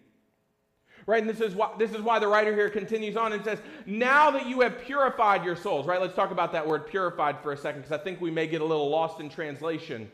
Right? 1.05 1.21
And 1.21 1.29
this 1.29 1.41
is 1.41 1.55
why 1.55 1.71
this 1.77 1.93
is 1.93 2.01
why 2.01 2.19
the 2.19 2.27
writer 2.27 2.53
here 2.55 2.69
continues 2.69 3.17
on 3.17 3.33
and 3.33 3.43
says, 3.43 3.59
"Now 3.85 4.31
that 4.31 4.47
you 4.47 4.61
have 4.61 4.79
purified 4.79 5.43
your 5.43 5.55
souls." 5.55 5.87
Right? 5.87 6.01
Let's 6.01 6.15
talk 6.15 6.31
about 6.31 6.51
that 6.53 6.67
word 6.67 6.87
purified 6.87 7.39
for 7.41 7.53
a 7.53 7.57
second 7.57 7.81
because 7.81 7.99
I 7.99 8.03
think 8.03 8.19
we 8.19 8.31
may 8.31 8.47
get 8.47 8.61
a 8.61 8.65
little 8.65 8.89
lost 8.89 9.19
in 9.19 9.29
translation 9.29 10.11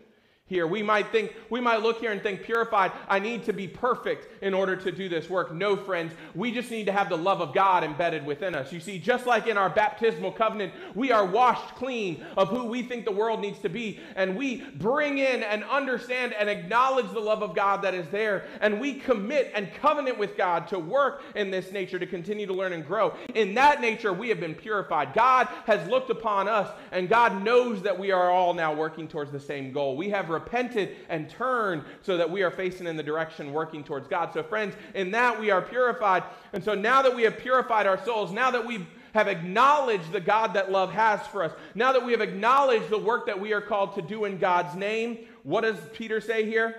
here. 0.48 0.66
We 0.66 0.82
might 0.82 1.12
think, 1.12 1.36
we 1.50 1.60
might 1.60 1.82
look 1.82 2.00
here 2.00 2.12
and 2.12 2.24
think, 2.24 2.44
purified, 2.44 2.92
I 3.08 3.20
need 3.20 3.44
to 3.46 3.54
be 3.54 3.68
perfect 3.68 4.28
in 4.42 4.54
order 4.54 4.76
to 4.76 4.92
do 4.92 5.10
this 5.10 5.30
work. 5.30 5.54
No, 5.54 5.76
friends, 5.76 6.14
we 6.34 6.52
just 6.52 6.72
need 6.72 6.86
to 6.86 6.92
have 6.92 7.10
the 7.10 7.18
love 7.18 7.42
of 7.42 7.54
God 7.54 7.84
embedded 7.84 8.26
within 8.26 8.56
us. 8.56 8.72
You 8.72 8.80
see, 8.80 8.98
just 8.98 9.26
like 9.26 9.48
in 9.48 9.58
our 9.58 9.70
baptismal 9.70 10.32
covenant, 10.32 10.74
we 10.96 11.12
are 11.12 11.26
washed 11.26 11.76
clean 11.76 12.26
of 12.38 12.50
who 12.50 12.66
we 12.66 12.82
think 12.82 13.06
the 13.06 13.12
world 13.12 13.42
needs 13.42 13.60
to 13.60 13.70
be, 13.70 14.00
and 14.16 14.38
we 14.38 14.64
bring 14.76 15.18
in 15.18 15.44
and 15.44 15.64
understand 15.66 16.34
and 16.34 16.50
acknowledge 16.50 17.12
the 17.12 17.20
love 17.20 17.44
of 17.44 17.54
God 17.54 17.82
that 17.82 17.94
is 17.94 18.08
there, 18.10 18.46
and 18.62 18.80
we 18.80 18.94
commit 18.94 19.52
and 19.54 19.74
covenant 19.74 20.18
with 20.18 20.38
God 20.38 20.68
to 20.70 20.80
work 20.80 21.24
in 21.36 21.52
this 21.52 21.72
nature 21.72 22.00
to 22.00 22.08
continue 22.08 22.46
to 22.48 22.54
learn 22.54 22.74
and 22.74 22.86
grow. 22.86 23.14
In 23.36 23.54
that 23.56 23.82
nature, 23.82 24.14
we 24.14 24.30
have 24.30 24.40
been 24.40 24.56
purified. 24.56 25.14
God 25.14 25.48
has 25.66 25.88
looked 25.90 26.10
upon 26.10 26.48
us, 26.48 26.70
and 26.92 27.10
God 27.10 27.44
knows 27.44 27.82
that 27.82 28.00
we 28.00 28.12
are 28.12 28.30
all 28.30 28.54
now 28.54 28.74
working 28.74 29.08
towards 29.08 29.32
the 29.32 29.40
same 29.40 29.74
goal. 29.74 29.98
We 29.98 30.10
have 30.10 30.30
repented 30.40 30.96
and 31.10 31.30
turned 31.30 31.84
so 32.02 32.18
that 32.18 32.30
we 32.30 32.44
are 32.44 32.52
facing 32.52 32.88
in 32.88 32.98
the 32.98 33.04
direction 33.04 33.52
working 33.52 33.84
towards 33.84 34.08
God. 34.08 34.34
So, 34.34 34.44
friends, 34.44 34.76
in 34.94 35.12
that 35.12 35.40
we 35.40 35.52
are 35.52 35.62
purified. 35.62 36.24
And 36.54 36.64
so 36.64 36.74
now 36.74 37.02
that 37.02 37.16
we 37.16 37.24
have 37.24 37.38
purified 37.38 37.88
our 37.88 38.04
souls, 38.04 38.32
now 38.32 38.52
that 38.52 38.66
we 38.66 38.86
have 39.14 39.28
acknowledged 39.28 40.12
the 40.12 40.20
God 40.20 40.54
that 40.54 40.72
love 40.72 40.92
has 40.92 41.26
for 41.28 41.44
us, 41.44 41.52
now 41.74 41.92
that 41.94 42.06
we 42.06 42.12
have 42.12 42.22
acknowledged 42.22 42.90
the 42.90 42.98
work 42.98 43.26
that 43.26 43.40
we 43.40 43.54
are 43.54 43.62
called 43.62 43.96
to 43.96 44.02
do 44.02 44.26
in 44.26 44.38
God's 44.38 44.76
name, 44.76 45.20
what 45.44 45.62
does 45.62 45.78
Peter 45.94 46.22
say 46.22 46.46
here? 46.46 46.76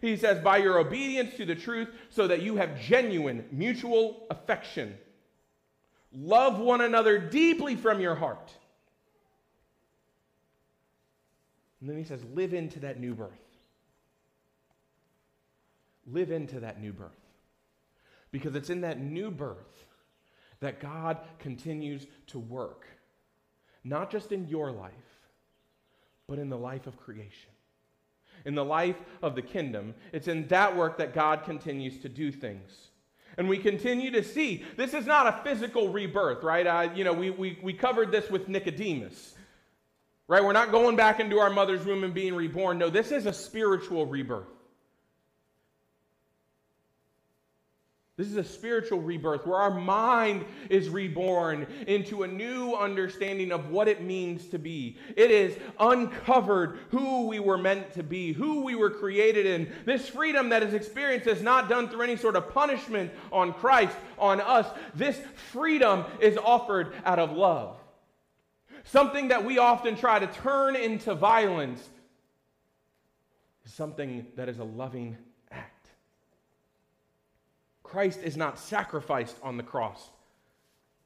He 0.00 0.16
says, 0.16 0.42
by 0.42 0.58
your 0.58 0.78
obedience 0.78 1.36
to 1.36 1.44
the 1.44 1.54
truth, 1.54 1.88
so 2.08 2.26
that 2.28 2.42
you 2.42 2.56
have 2.56 2.80
genuine 2.80 3.44
mutual 3.50 4.26
affection. 4.30 4.96
Love 6.12 6.58
one 6.58 6.80
another 6.80 7.18
deeply 7.18 7.76
from 7.76 8.00
your 8.00 8.14
heart 8.14 8.50
And 11.80 11.88
then 11.88 11.96
he 11.96 12.04
says, 12.04 12.20
live 12.34 12.52
into 12.52 12.80
that 12.80 13.00
new 13.00 13.14
birth. 13.14 13.30
Live 16.06 16.30
into 16.30 16.60
that 16.60 16.80
new 16.80 16.92
birth. 16.92 17.10
Because 18.32 18.54
it's 18.54 18.70
in 18.70 18.82
that 18.82 19.00
new 19.00 19.30
birth 19.30 19.86
that 20.60 20.80
God 20.80 21.18
continues 21.38 22.06
to 22.28 22.38
work, 22.38 22.86
not 23.82 24.10
just 24.10 24.30
in 24.30 24.46
your 24.46 24.70
life, 24.70 24.92
but 26.28 26.38
in 26.38 26.50
the 26.50 26.58
life 26.58 26.86
of 26.86 26.96
creation. 26.98 27.50
In 28.44 28.54
the 28.54 28.64
life 28.64 28.96
of 29.22 29.34
the 29.34 29.42
kingdom, 29.42 29.94
it's 30.12 30.28
in 30.28 30.46
that 30.48 30.76
work 30.76 30.98
that 30.98 31.14
God 31.14 31.44
continues 31.44 31.98
to 31.98 32.08
do 32.08 32.30
things. 32.30 32.90
And 33.36 33.48
we 33.48 33.58
continue 33.58 34.10
to 34.12 34.22
see 34.22 34.64
this 34.76 34.94
is 34.94 35.06
not 35.06 35.26
a 35.26 35.40
physical 35.44 35.88
rebirth, 35.88 36.42
right? 36.42 36.94
You 36.96 37.04
know, 37.04 37.12
we, 37.12 37.30
we, 37.30 37.58
we 37.62 37.72
covered 37.72 38.12
this 38.12 38.30
with 38.30 38.48
Nicodemus. 38.48 39.34
Right? 40.30 40.44
We're 40.44 40.52
not 40.52 40.70
going 40.70 40.94
back 40.94 41.18
into 41.18 41.40
our 41.40 41.50
mother's 41.50 41.84
womb 41.84 42.04
and 42.04 42.14
being 42.14 42.36
reborn. 42.36 42.78
No, 42.78 42.88
this 42.88 43.10
is 43.10 43.26
a 43.26 43.32
spiritual 43.32 44.06
rebirth. 44.06 44.46
This 48.16 48.28
is 48.28 48.36
a 48.36 48.44
spiritual 48.44 49.00
rebirth 49.00 49.44
where 49.44 49.58
our 49.58 49.72
mind 49.72 50.44
is 50.68 50.88
reborn 50.88 51.66
into 51.88 52.22
a 52.22 52.28
new 52.28 52.74
understanding 52.74 53.50
of 53.50 53.70
what 53.70 53.88
it 53.88 54.04
means 54.04 54.46
to 54.50 54.58
be. 54.60 54.98
It 55.16 55.32
is 55.32 55.56
uncovered 55.80 56.78
who 56.90 57.26
we 57.26 57.40
were 57.40 57.58
meant 57.58 57.94
to 57.94 58.04
be, 58.04 58.32
who 58.32 58.62
we 58.62 58.76
were 58.76 58.90
created 58.90 59.46
in. 59.46 59.72
This 59.84 60.08
freedom 60.08 60.50
that 60.50 60.62
is 60.62 60.74
experienced 60.74 61.26
is 61.26 61.42
not 61.42 61.68
done 61.68 61.88
through 61.88 62.02
any 62.02 62.16
sort 62.16 62.36
of 62.36 62.54
punishment 62.54 63.10
on 63.32 63.52
Christ, 63.52 63.96
on 64.16 64.40
us. 64.40 64.68
This 64.94 65.20
freedom 65.50 66.04
is 66.20 66.36
offered 66.36 66.92
out 67.04 67.18
of 67.18 67.32
love. 67.32 67.79
Something 68.84 69.28
that 69.28 69.44
we 69.44 69.58
often 69.58 69.96
try 69.96 70.18
to 70.18 70.26
turn 70.26 70.76
into 70.76 71.14
violence 71.14 71.88
is 73.64 73.72
something 73.72 74.26
that 74.36 74.48
is 74.48 74.58
a 74.58 74.64
loving 74.64 75.16
act. 75.50 75.88
Christ 77.82 78.20
is 78.22 78.36
not 78.36 78.58
sacrificed 78.58 79.36
on 79.42 79.56
the 79.56 79.62
cross, 79.62 80.10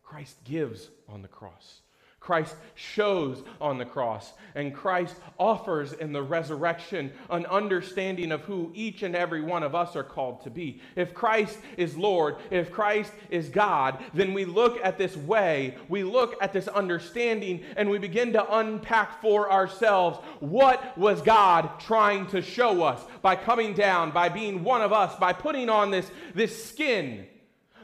Christ 0.02 0.36
gives 0.44 0.90
on 1.08 1.22
the 1.22 1.28
cross. 1.28 1.80
Christ 2.24 2.56
shows 2.74 3.42
on 3.60 3.76
the 3.76 3.84
cross, 3.84 4.32
and 4.54 4.74
Christ 4.74 5.14
offers 5.38 5.92
in 5.92 6.10
the 6.10 6.22
resurrection 6.22 7.12
an 7.28 7.44
understanding 7.44 8.32
of 8.32 8.40
who 8.40 8.72
each 8.74 9.02
and 9.02 9.14
every 9.14 9.42
one 9.42 9.62
of 9.62 9.74
us 9.74 9.94
are 9.94 10.02
called 10.02 10.42
to 10.44 10.50
be. 10.50 10.80
If 10.96 11.12
Christ 11.12 11.58
is 11.76 11.98
Lord, 11.98 12.36
if 12.50 12.72
Christ 12.72 13.12
is 13.28 13.50
God, 13.50 14.02
then 14.14 14.32
we 14.32 14.46
look 14.46 14.82
at 14.82 14.96
this 14.96 15.18
way, 15.18 15.76
we 15.90 16.02
look 16.02 16.34
at 16.40 16.54
this 16.54 16.66
understanding, 16.66 17.62
and 17.76 17.90
we 17.90 17.98
begin 17.98 18.32
to 18.32 18.56
unpack 18.56 19.20
for 19.20 19.52
ourselves 19.52 20.18
what 20.40 20.96
was 20.96 21.20
God 21.20 21.78
trying 21.78 22.26
to 22.28 22.40
show 22.40 22.82
us 22.84 23.04
by 23.20 23.36
coming 23.36 23.74
down, 23.74 24.12
by 24.12 24.30
being 24.30 24.64
one 24.64 24.80
of 24.80 24.94
us, 24.94 25.14
by 25.16 25.34
putting 25.34 25.68
on 25.68 25.90
this, 25.90 26.10
this 26.34 26.64
skin 26.64 27.26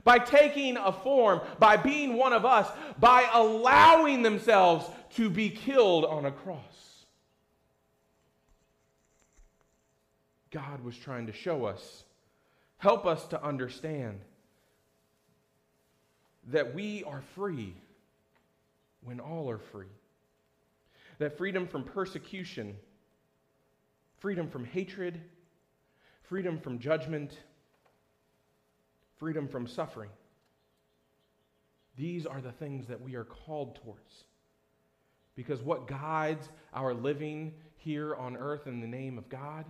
by 0.05 0.19
taking 0.19 0.77
a 0.77 0.93
form, 0.93 1.41
by 1.59 1.77
being 1.77 2.17
one 2.17 2.33
of 2.33 2.45
us, 2.45 2.69
by 2.99 3.29
allowing 3.33 4.23
themselves 4.23 4.87
to 5.17 5.31
be 5.31 5.51
killed 5.51 6.05
on 6.05 6.27
a 6.27 6.33
cross. 6.33 7.05
God 10.51 10.83
was 10.83 10.97
trying 10.97 11.27
to 11.27 11.33
show 11.33 11.65
us, 11.65 12.05
help 12.79 13.07
us 13.07 13.27
to 13.29 13.43
understand 13.43 14.21
that 16.49 16.75
we 16.75 17.05
are 17.05 17.23
free 17.35 17.75
when 19.03 19.21
all 19.21 19.49
are 19.49 19.59
free. 19.59 19.87
That 21.19 21.37
freedom 21.37 21.67
from 21.69 21.85
persecution, 21.85 22.77
freedom 24.19 24.49
from 24.49 24.65
hatred, 24.65 25.21
freedom 26.23 26.59
from 26.59 26.79
judgment, 26.79 27.37
freedom 29.21 29.47
from 29.47 29.67
suffering. 29.69 30.11
These 31.97 32.25
are 32.25 32.41
the 32.41 32.53
things 32.53 32.89
that 32.89 33.01
we 33.01 33.15
are 33.15 33.25
called 33.25 33.79
towards. 33.85 34.25
Because 35.37 35.61
what 35.61 35.87
guides 35.87 36.49
our 36.73 36.95
living 36.95 37.53
here 37.77 38.15
on 38.17 38.37
earth 38.37 38.67
in 38.67 38.81
the 38.81 38.87
name 38.87 39.19
of 39.19 39.29
God? 39.29 39.67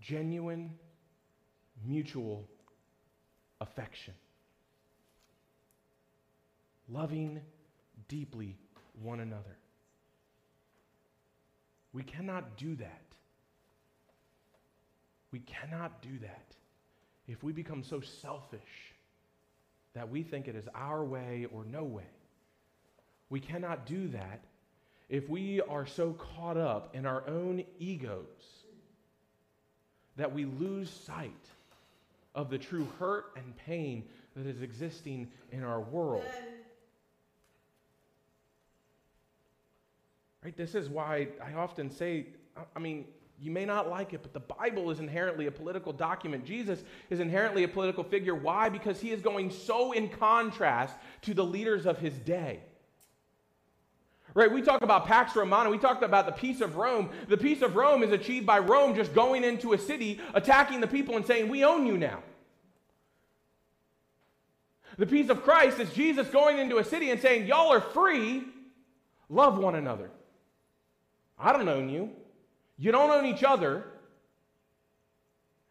Genuine, 0.00 0.74
mutual 1.84 2.46
affection. 3.60 4.14
Loving 6.88 7.40
deeply 8.08 8.56
one 9.02 9.20
another. 9.20 9.56
We 11.94 12.02
cannot 12.02 12.58
do 12.58 12.76
that. 12.76 13.02
We 15.32 15.40
cannot 15.40 16.02
do 16.02 16.18
that 16.20 16.57
if 17.28 17.42
we 17.44 17.52
become 17.52 17.82
so 17.82 18.00
selfish 18.00 18.94
that 19.94 20.08
we 20.08 20.22
think 20.22 20.48
it 20.48 20.56
is 20.56 20.66
our 20.74 21.04
way 21.04 21.46
or 21.52 21.64
no 21.64 21.84
way. 21.84 22.04
We 23.30 23.40
cannot 23.40 23.86
do 23.86 24.08
that 24.08 24.40
if 25.08 25.28
we 25.28 25.60
are 25.60 25.86
so 25.86 26.12
caught 26.12 26.56
up 26.56 26.94
in 26.94 27.06
our 27.06 27.26
own 27.28 27.64
egos 27.78 28.24
that 30.16 30.32
we 30.32 30.46
lose 30.46 30.90
sight 30.90 31.30
of 32.34 32.50
the 32.50 32.58
true 32.58 32.86
hurt 32.98 33.26
and 33.36 33.56
pain 33.56 34.04
that 34.36 34.46
is 34.46 34.62
existing 34.62 35.28
in 35.52 35.62
our 35.62 35.80
world. 35.80 36.24
Right? 40.44 40.56
This 40.56 40.74
is 40.74 40.88
why 40.88 41.28
I 41.44 41.54
often 41.54 41.90
say, 41.90 42.26
I 42.74 42.78
mean, 42.78 43.06
you 43.40 43.50
may 43.52 43.64
not 43.64 43.88
like 43.88 44.14
it, 44.14 44.22
but 44.22 44.32
the 44.32 44.40
Bible 44.40 44.90
is 44.90 44.98
inherently 44.98 45.46
a 45.46 45.50
political 45.50 45.92
document. 45.92 46.44
Jesus 46.44 46.82
is 47.08 47.20
inherently 47.20 47.62
a 47.62 47.68
political 47.68 48.02
figure. 48.02 48.34
Why? 48.34 48.68
Because 48.68 49.00
he 49.00 49.12
is 49.12 49.22
going 49.22 49.50
so 49.50 49.92
in 49.92 50.08
contrast 50.08 50.96
to 51.22 51.34
the 51.34 51.44
leaders 51.44 51.86
of 51.86 51.98
his 51.98 52.14
day. 52.14 52.60
Right, 54.34 54.52
we 54.52 54.60
talk 54.60 54.82
about 54.82 55.06
Pax 55.06 55.34
Romana, 55.34 55.70
we 55.70 55.78
talked 55.78 56.02
about 56.02 56.26
the 56.26 56.32
peace 56.32 56.60
of 56.60 56.76
Rome. 56.76 57.10
The 57.28 57.36
peace 57.36 57.62
of 57.62 57.76
Rome 57.76 58.02
is 58.02 58.12
achieved 58.12 58.44
by 58.44 58.58
Rome 58.58 58.94
just 58.94 59.14
going 59.14 59.44
into 59.44 59.72
a 59.72 59.78
city, 59.78 60.20
attacking 60.34 60.80
the 60.80 60.86
people, 60.86 61.16
and 61.16 61.24
saying, 61.24 61.48
We 61.48 61.64
own 61.64 61.86
you 61.86 61.96
now. 61.96 62.22
The 64.98 65.06
peace 65.06 65.30
of 65.30 65.42
Christ 65.44 65.78
is 65.78 65.92
Jesus 65.92 66.28
going 66.28 66.58
into 66.58 66.78
a 66.78 66.84
city 66.84 67.10
and 67.10 67.20
saying, 67.20 67.46
Y'all 67.46 67.72
are 67.72 67.80
free, 67.80 68.44
love 69.28 69.58
one 69.58 69.76
another. 69.76 70.10
I 71.38 71.52
don't 71.52 71.68
own 71.68 71.88
you. 71.88 72.10
You 72.78 72.92
don't 72.92 73.10
own 73.10 73.26
each 73.26 73.44
other. 73.44 73.84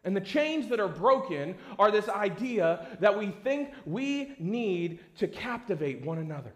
And 0.04 0.14
the 0.14 0.20
chains 0.20 0.68
that 0.68 0.78
are 0.78 0.88
broken 0.88 1.56
are 1.78 1.90
this 1.90 2.08
idea 2.08 2.86
that 3.00 3.18
we 3.18 3.28
think 3.42 3.70
we 3.84 4.34
need 4.38 5.00
to 5.16 5.26
captivate 5.26 6.04
one 6.04 6.18
another. 6.18 6.52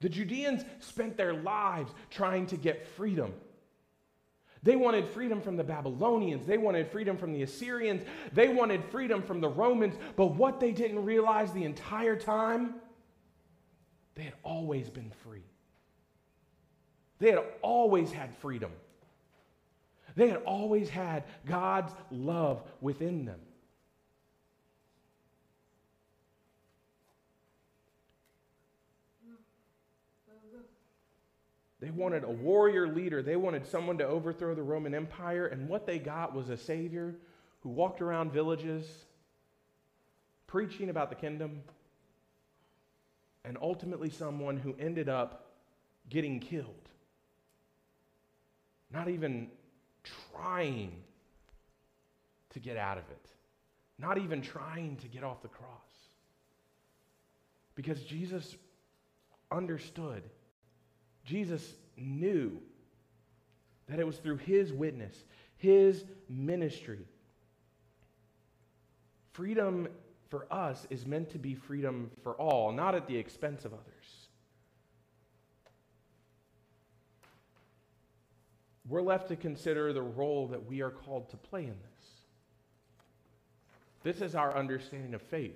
The 0.00 0.08
Judeans 0.08 0.64
spent 0.80 1.16
their 1.16 1.34
lives 1.34 1.92
trying 2.10 2.46
to 2.46 2.56
get 2.56 2.86
freedom, 2.96 3.32
They 4.64 4.76
wanted 4.76 5.06
freedom 5.08 5.40
from 5.40 5.56
the 5.56 5.64
Babylonians. 5.64 6.46
They 6.46 6.58
wanted 6.58 6.90
freedom 6.90 7.16
from 7.16 7.32
the 7.32 7.42
Assyrians. 7.42 8.02
They 8.32 8.48
wanted 8.48 8.84
freedom 8.84 9.22
from 9.22 9.40
the 9.40 9.48
Romans. 9.48 9.94
But 10.16 10.34
what 10.34 10.60
they 10.60 10.72
didn't 10.72 11.04
realize 11.04 11.52
the 11.52 11.64
entire 11.64 12.16
time, 12.16 12.76
they 14.14 14.22
had 14.22 14.34
always 14.44 14.88
been 14.88 15.12
free. 15.24 15.51
They 17.22 17.30
had 17.30 17.44
always 17.62 18.10
had 18.10 18.34
freedom. 18.38 18.72
They 20.16 20.28
had 20.28 20.42
always 20.42 20.88
had 20.90 21.22
God's 21.46 21.92
love 22.10 22.60
within 22.80 23.24
them. 23.24 23.38
They 31.78 31.90
wanted 31.90 32.24
a 32.24 32.28
warrior 32.28 32.88
leader. 32.88 33.22
They 33.22 33.36
wanted 33.36 33.68
someone 33.68 33.98
to 33.98 34.04
overthrow 34.04 34.56
the 34.56 34.64
Roman 34.64 34.92
Empire. 34.92 35.46
And 35.46 35.68
what 35.68 35.86
they 35.86 36.00
got 36.00 36.34
was 36.34 36.50
a 36.50 36.56
Savior 36.56 37.14
who 37.60 37.68
walked 37.68 38.02
around 38.02 38.32
villages 38.32 39.04
preaching 40.48 40.90
about 40.90 41.08
the 41.08 41.14
kingdom. 41.14 41.62
And 43.44 43.56
ultimately, 43.62 44.10
someone 44.10 44.56
who 44.56 44.74
ended 44.80 45.08
up 45.08 45.52
getting 46.08 46.40
killed. 46.40 46.88
Not 48.92 49.08
even 49.08 49.48
trying 50.32 50.92
to 52.50 52.60
get 52.60 52.76
out 52.76 52.98
of 52.98 53.04
it, 53.10 53.26
not 53.98 54.18
even 54.18 54.42
trying 54.42 54.96
to 54.96 55.08
get 55.08 55.24
off 55.24 55.42
the 55.42 55.48
cross. 55.48 55.68
Because 57.74 58.02
Jesus 58.02 58.54
understood 59.50 60.22
Jesus 61.24 61.74
knew 61.96 62.58
that 63.88 63.98
it 63.98 64.06
was 64.06 64.16
through 64.18 64.38
his 64.38 64.72
witness, 64.72 65.24
his 65.56 66.04
ministry. 66.28 67.06
Freedom 69.32 69.88
for 70.28 70.46
us 70.50 70.86
is 70.90 71.06
meant 71.06 71.30
to 71.30 71.38
be 71.38 71.54
freedom 71.54 72.10
for 72.22 72.32
all, 72.34 72.72
not 72.72 72.94
at 72.94 73.06
the 73.06 73.16
expense 73.16 73.64
of 73.64 73.72
others. 73.72 73.91
We're 78.88 79.02
left 79.02 79.28
to 79.28 79.36
consider 79.36 79.92
the 79.92 80.02
role 80.02 80.48
that 80.48 80.66
we 80.66 80.82
are 80.82 80.90
called 80.90 81.30
to 81.30 81.36
play 81.36 81.62
in 81.64 81.68
this. 81.68 82.08
This 84.02 84.20
is 84.20 84.34
our 84.34 84.56
understanding 84.56 85.14
of 85.14 85.22
faith 85.22 85.54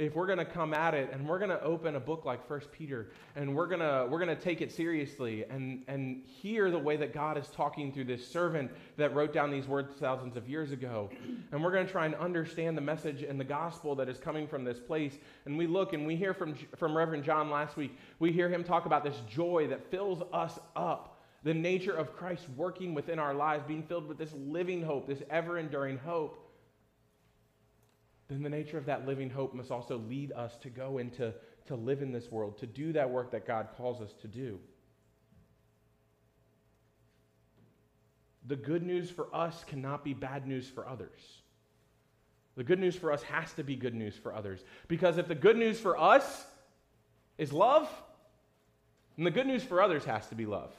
if 0.00 0.14
we're 0.14 0.26
going 0.26 0.38
to 0.38 0.46
come 0.46 0.72
at 0.72 0.94
it 0.94 1.10
and 1.12 1.28
we're 1.28 1.38
going 1.38 1.50
to 1.50 1.62
open 1.62 1.94
a 1.94 2.00
book 2.00 2.24
like 2.24 2.46
First 2.48 2.72
Peter 2.72 3.10
and 3.36 3.54
we're 3.54 3.66
going 3.66 3.80
to 3.80 4.06
we're 4.10 4.18
going 4.18 4.34
to 4.34 4.42
take 4.42 4.62
it 4.62 4.72
seriously 4.72 5.44
and 5.50 5.82
and 5.88 6.22
hear 6.24 6.70
the 6.70 6.78
way 6.78 6.96
that 6.96 7.12
God 7.12 7.36
is 7.36 7.48
talking 7.48 7.92
through 7.92 8.04
this 8.04 8.26
servant 8.26 8.70
that 8.96 9.14
wrote 9.14 9.32
down 9.34 9.50
these 9.50 9.68
words 9.68 9.94
thousands 10.00 10.36
of 10.36 10.48
years 10.48 10.72
ago 10.72 11.10
and 11.52 11.62
we're 11.62 11.70
going 11.70 11.84
to 11.84 11.92
try 11.92 12.06
and 12.06 12.14
understand 12.14 12.78
the 12.78 12.82
message 12.82 13.22
and 13.22 13.38
the 13.38 13.44
gospel 13.44 13.94
that 13.96 14.08
is 14.08 14.18
coming 14.18 14.48
from 14.48 14.64
this 14.64 14.78
place 14.78 15.18
and 15.44 15.56
we 15.56 15.66
look 15.66 15.92
and 15.92 16.06
we 16.06 16.16
hear 16.16 16.32
from 16.32 16.54
from 16.76 16.96
Reverend 16.96 17.22
John 17.22 17.50
last 17.50 17.76
week 17.76 17.94
we 18.18 18.32
hear 18.32 18.48
him 18.48 18.64
talk 18.64 18.86
about 18.86 19.04
this 19.04 19.20
joy 19.28 19.66
that 19.68 19.90
fills 19.90 20.22
us 20.32 20.58
up 20.74 21.19
the 21.42 21.54
nature 21.54 21.94
of 21.94 22.14
Christ 22.14 22.46
working 22.56 22.94
within 22.94 23.18
our 23.18 23.34
lives 23.34 23.64
being 23.66 23.82
filled 23.82 24.06
with 24.06 24.18
this 24.18 24.32
living 24.34 24.82
hope 24.82 25.06
this 25.06 25.22
ever 25.30 25.58
enduring 25.58 25.98
hope 25.98 26.46
then 28.28 28.42
the 28.42 28.48
nature 28.48 28.78
of 28.78 28.86
that 28.86 29.06
living 29.06 29.28
hope 29.28 29.54
must 29.54 29.72
also 29.72 29.98
lead 29.98 30.32
us 30.32 30.56
to 30.58 30.70
go 30.70 30.98
into 30.98 31.34
to 31.66 31.76
live 31.76 32.02
in 32.02 32.10
this 32.10 32.30
world, 32.30 32.58
to 32.58 32.66
do 32.66 32.92
that 32.92 33.10
work 33.10 33.30
that 33.30 33.46
God 33.46 33.68
calls 33.76 34.00
us 34.00 34.12
to 34.22 34.28
do. 34.28 34.58
The 38.46 38.56
good 38.56 38.82
news 38.82 39.10
for 39.10 39.28
us 39.34 39.64
cannot 39.68 40.02
be 40.04 40.14
bad 40.14 40.46
news 40.46 40.68
for 40.68 40.88
others. 40.88 41.20
The 42.56 42.64
good 42.64 42.80
news 42.80 42.96
for 42.96 43.12
us 43.12 43.22
has 43.22 43.52
to 43.52 43.62
be 43.62 43.76
good 43.76 43.94
news 43.94 44.16
for 44.16 44.34
others. 44.34 44.64
Because 44.88 45.18
if 45.18 45.28
the 45.28 45.34
good 45.34 45.56
news 45.56 45.78
for 45.78 45.96
us 45.96 46.44
is 47.38 47.52
love, 47.52 47.88
then 49.16 49.24
the 49.24 49.30
good 49.30 49.46
news 49.46 49.62
for 49.62 49.80
others 49.80 50.04
has 50.04 50.26
to 50.28 50.34
be 50.34 50.46
love. 50.46 50.72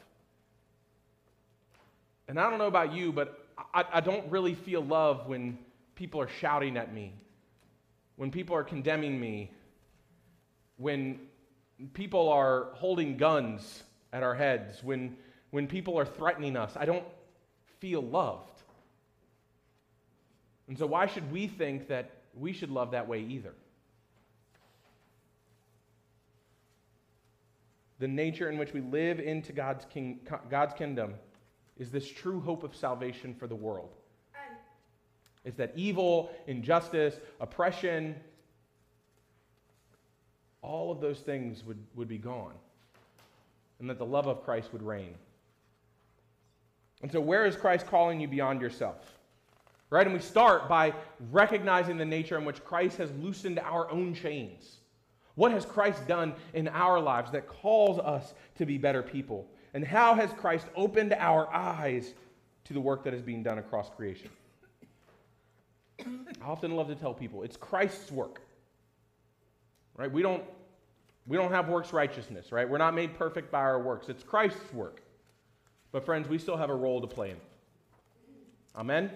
And 2.31 2.39
I 2.39 2.49
don't 2.49 2.57
know 2.57 2.67
about 2.67 2.93
you, 2.93 3.11
but 3.11 3.45
I, 3.73 3.83
I 3.93 4.01
don't 4.01 4.27
really 4.31 4.55
feel 4.55 4.83
love 4.83 5.27
when 5.27 5.59
people 5.93 6.19
are 6.19 6.29
shouting 6.39 6.77
at 6.77 6.91
me 6.91 7.13
when 8.21 8.29
people 8.29 8.55
are 8.55 8.63
condemning 8.63 9.19
me, 9.19 9.49
when 10.77 11.19
people 11.93 12.29
are 12.29 12.67
holding 12.73 13.17
guns 13.17 13.81
at 14.13 14.21
our 14.21 14.35
heads, 14.35 14.83
when, 14.83 15.17
when 15.49 15.65
people 15.65 15.97
are 15.97 16.05
threatening 16.05 16.55
us, 16.55 16.73
I 16.75 16.85
don't 16.85 17.03
feel 17.79 17.99
loved. 17.99 18.61
And 20.67 20.77
so, 20.77 20.85
why 20.85 21.07
should 21.07 21.31
we 21.31 21.47
think 21.47 21.87
that 21.87 22.11
we 22.35 22.53
should 22.53 22.69
love 22.69 22.91
that 22.91 23.07
way 23.07 23.21
either? 23.21 23.55
The 27.97 28.07
nature 28.07 28.51
in 28.51 28.59
which 28.59 28.71
we 28.71 28.81
live 28.81 29.19
into 29.19 29.51
God's, 29.51 29.85
king, 29.85 30.19
God's 30.47 30.75
kingdom 30.75 31.15
is 31.81 31.89
this 31.89 32.07
true 32.07 32.39
hope 32.39 32.63
of 32.63 32.75
salvation 32.75 33.33
for 33.33 33.47
the 33.47 33.55
world 33.55 33.89
is 35.43 35.55
that 35.55 35.73
evil, 35.75 36.31
injustice, 36.45 37.15
oppression, 37.39 38.15
all 40.61 40.91
of 40.91 41.01
those 41.01 41.17
things 41.21 41.63
would, 41.65 41.79
would 41.95 42.07
be 42.07 42.19
gone, 42.19 42.53
and 43.79 43.89
that 43.89 43.97
the 43.97 44.05
love 44.05 44.27
of 44.27 44.43
Christ 44.43 44.71
would 44.73 44.83
reign. 44.83 45.15
And 47.01 47.11
so, 47.11 47.19
where 47.19 47.47
is 47.47 47.55
Christ 47.55 47.87
calling 47.87 48.19
you 48.19 48.27
beyond 48.27 48.61
yourself? 48.61 49.17
Right? 49.89 50.05
And 50.05 50.13
we 50.13 50.21
start 50.21 50.69
by 50.69 50.93
recognizing 51.31 51.97
the 51.97 52.05
nature 52.05 52.37
in 52.37 52.45
which 52.45 52.63
Christ 52.63 52.97
has 52.97 53.09
loosened 53.19 53.57
our 53.57 53.89
own 53.89 54.13
chains. 54.13 54.77
What 55.33 55.51
has 55.51 55.65
Christ 55.65 56.07
done 56.07 56.35
in 56.53 56.67
our 56.67 56.99
lives 56.99 57.31
that 57.31 57.47
calls 57.47 57.97
us 57.97 58.35
to 58.59 58.67
be 58.67 58.77
better 58.77 59.01
people? 59.01 59.47
And 59.73 59.86
how 59.86 60.15
has 60.15 60.31
Christ 60.34 60.67
opened 60.75 61.13
our 61.13 61.51
eyes 61.53 62.13
to 62.65 62.73
the 62.73 62.81
work 62.81 63.03
that 63.03 63.13
is 63.13 63.21
being 63.21 63.43
done 63.43 63.57
across 63.57 63.89
creation? 63.89 64.29
I 65.99 66.45
often 66.45 66.75
love 66.75 66.88
to 66.88 66.95
tell 66.95 67.13
people 67.13 67.43
it's 67.43 67.57
Christ's 67.57 68.12
work. 68.12 68.41
Right? 69.95 70.12
We 70.12 70.21
don't 70.21 70.43
we 71.27 71.38
don't 71.38 71.51
have 71.51 71.69
works 71.69 71.93
righteousness, 71.93 72.51
right? 72.51 72.67
We're 72.67 72.79
not 72.79 72.95
made 72.95 73.17
perfect 73.17 73.51
by 73.51 73.60
our 73.60 73.79
works. 73.79 74.10
It's 74.10 74.23
Christ's 74.23 74.73
work. 74.73 75.01
But 75.91 76.03
friends, 76.03 76.27
we 76.27 76.38
still 76.38 76.57
have 76.57 76.69
a 76.69 76.75
role 76.75 76.99
to 77.01 77.07
play 77.07 77.31
in. 77.31 77.38
Amen. 78.75 79.12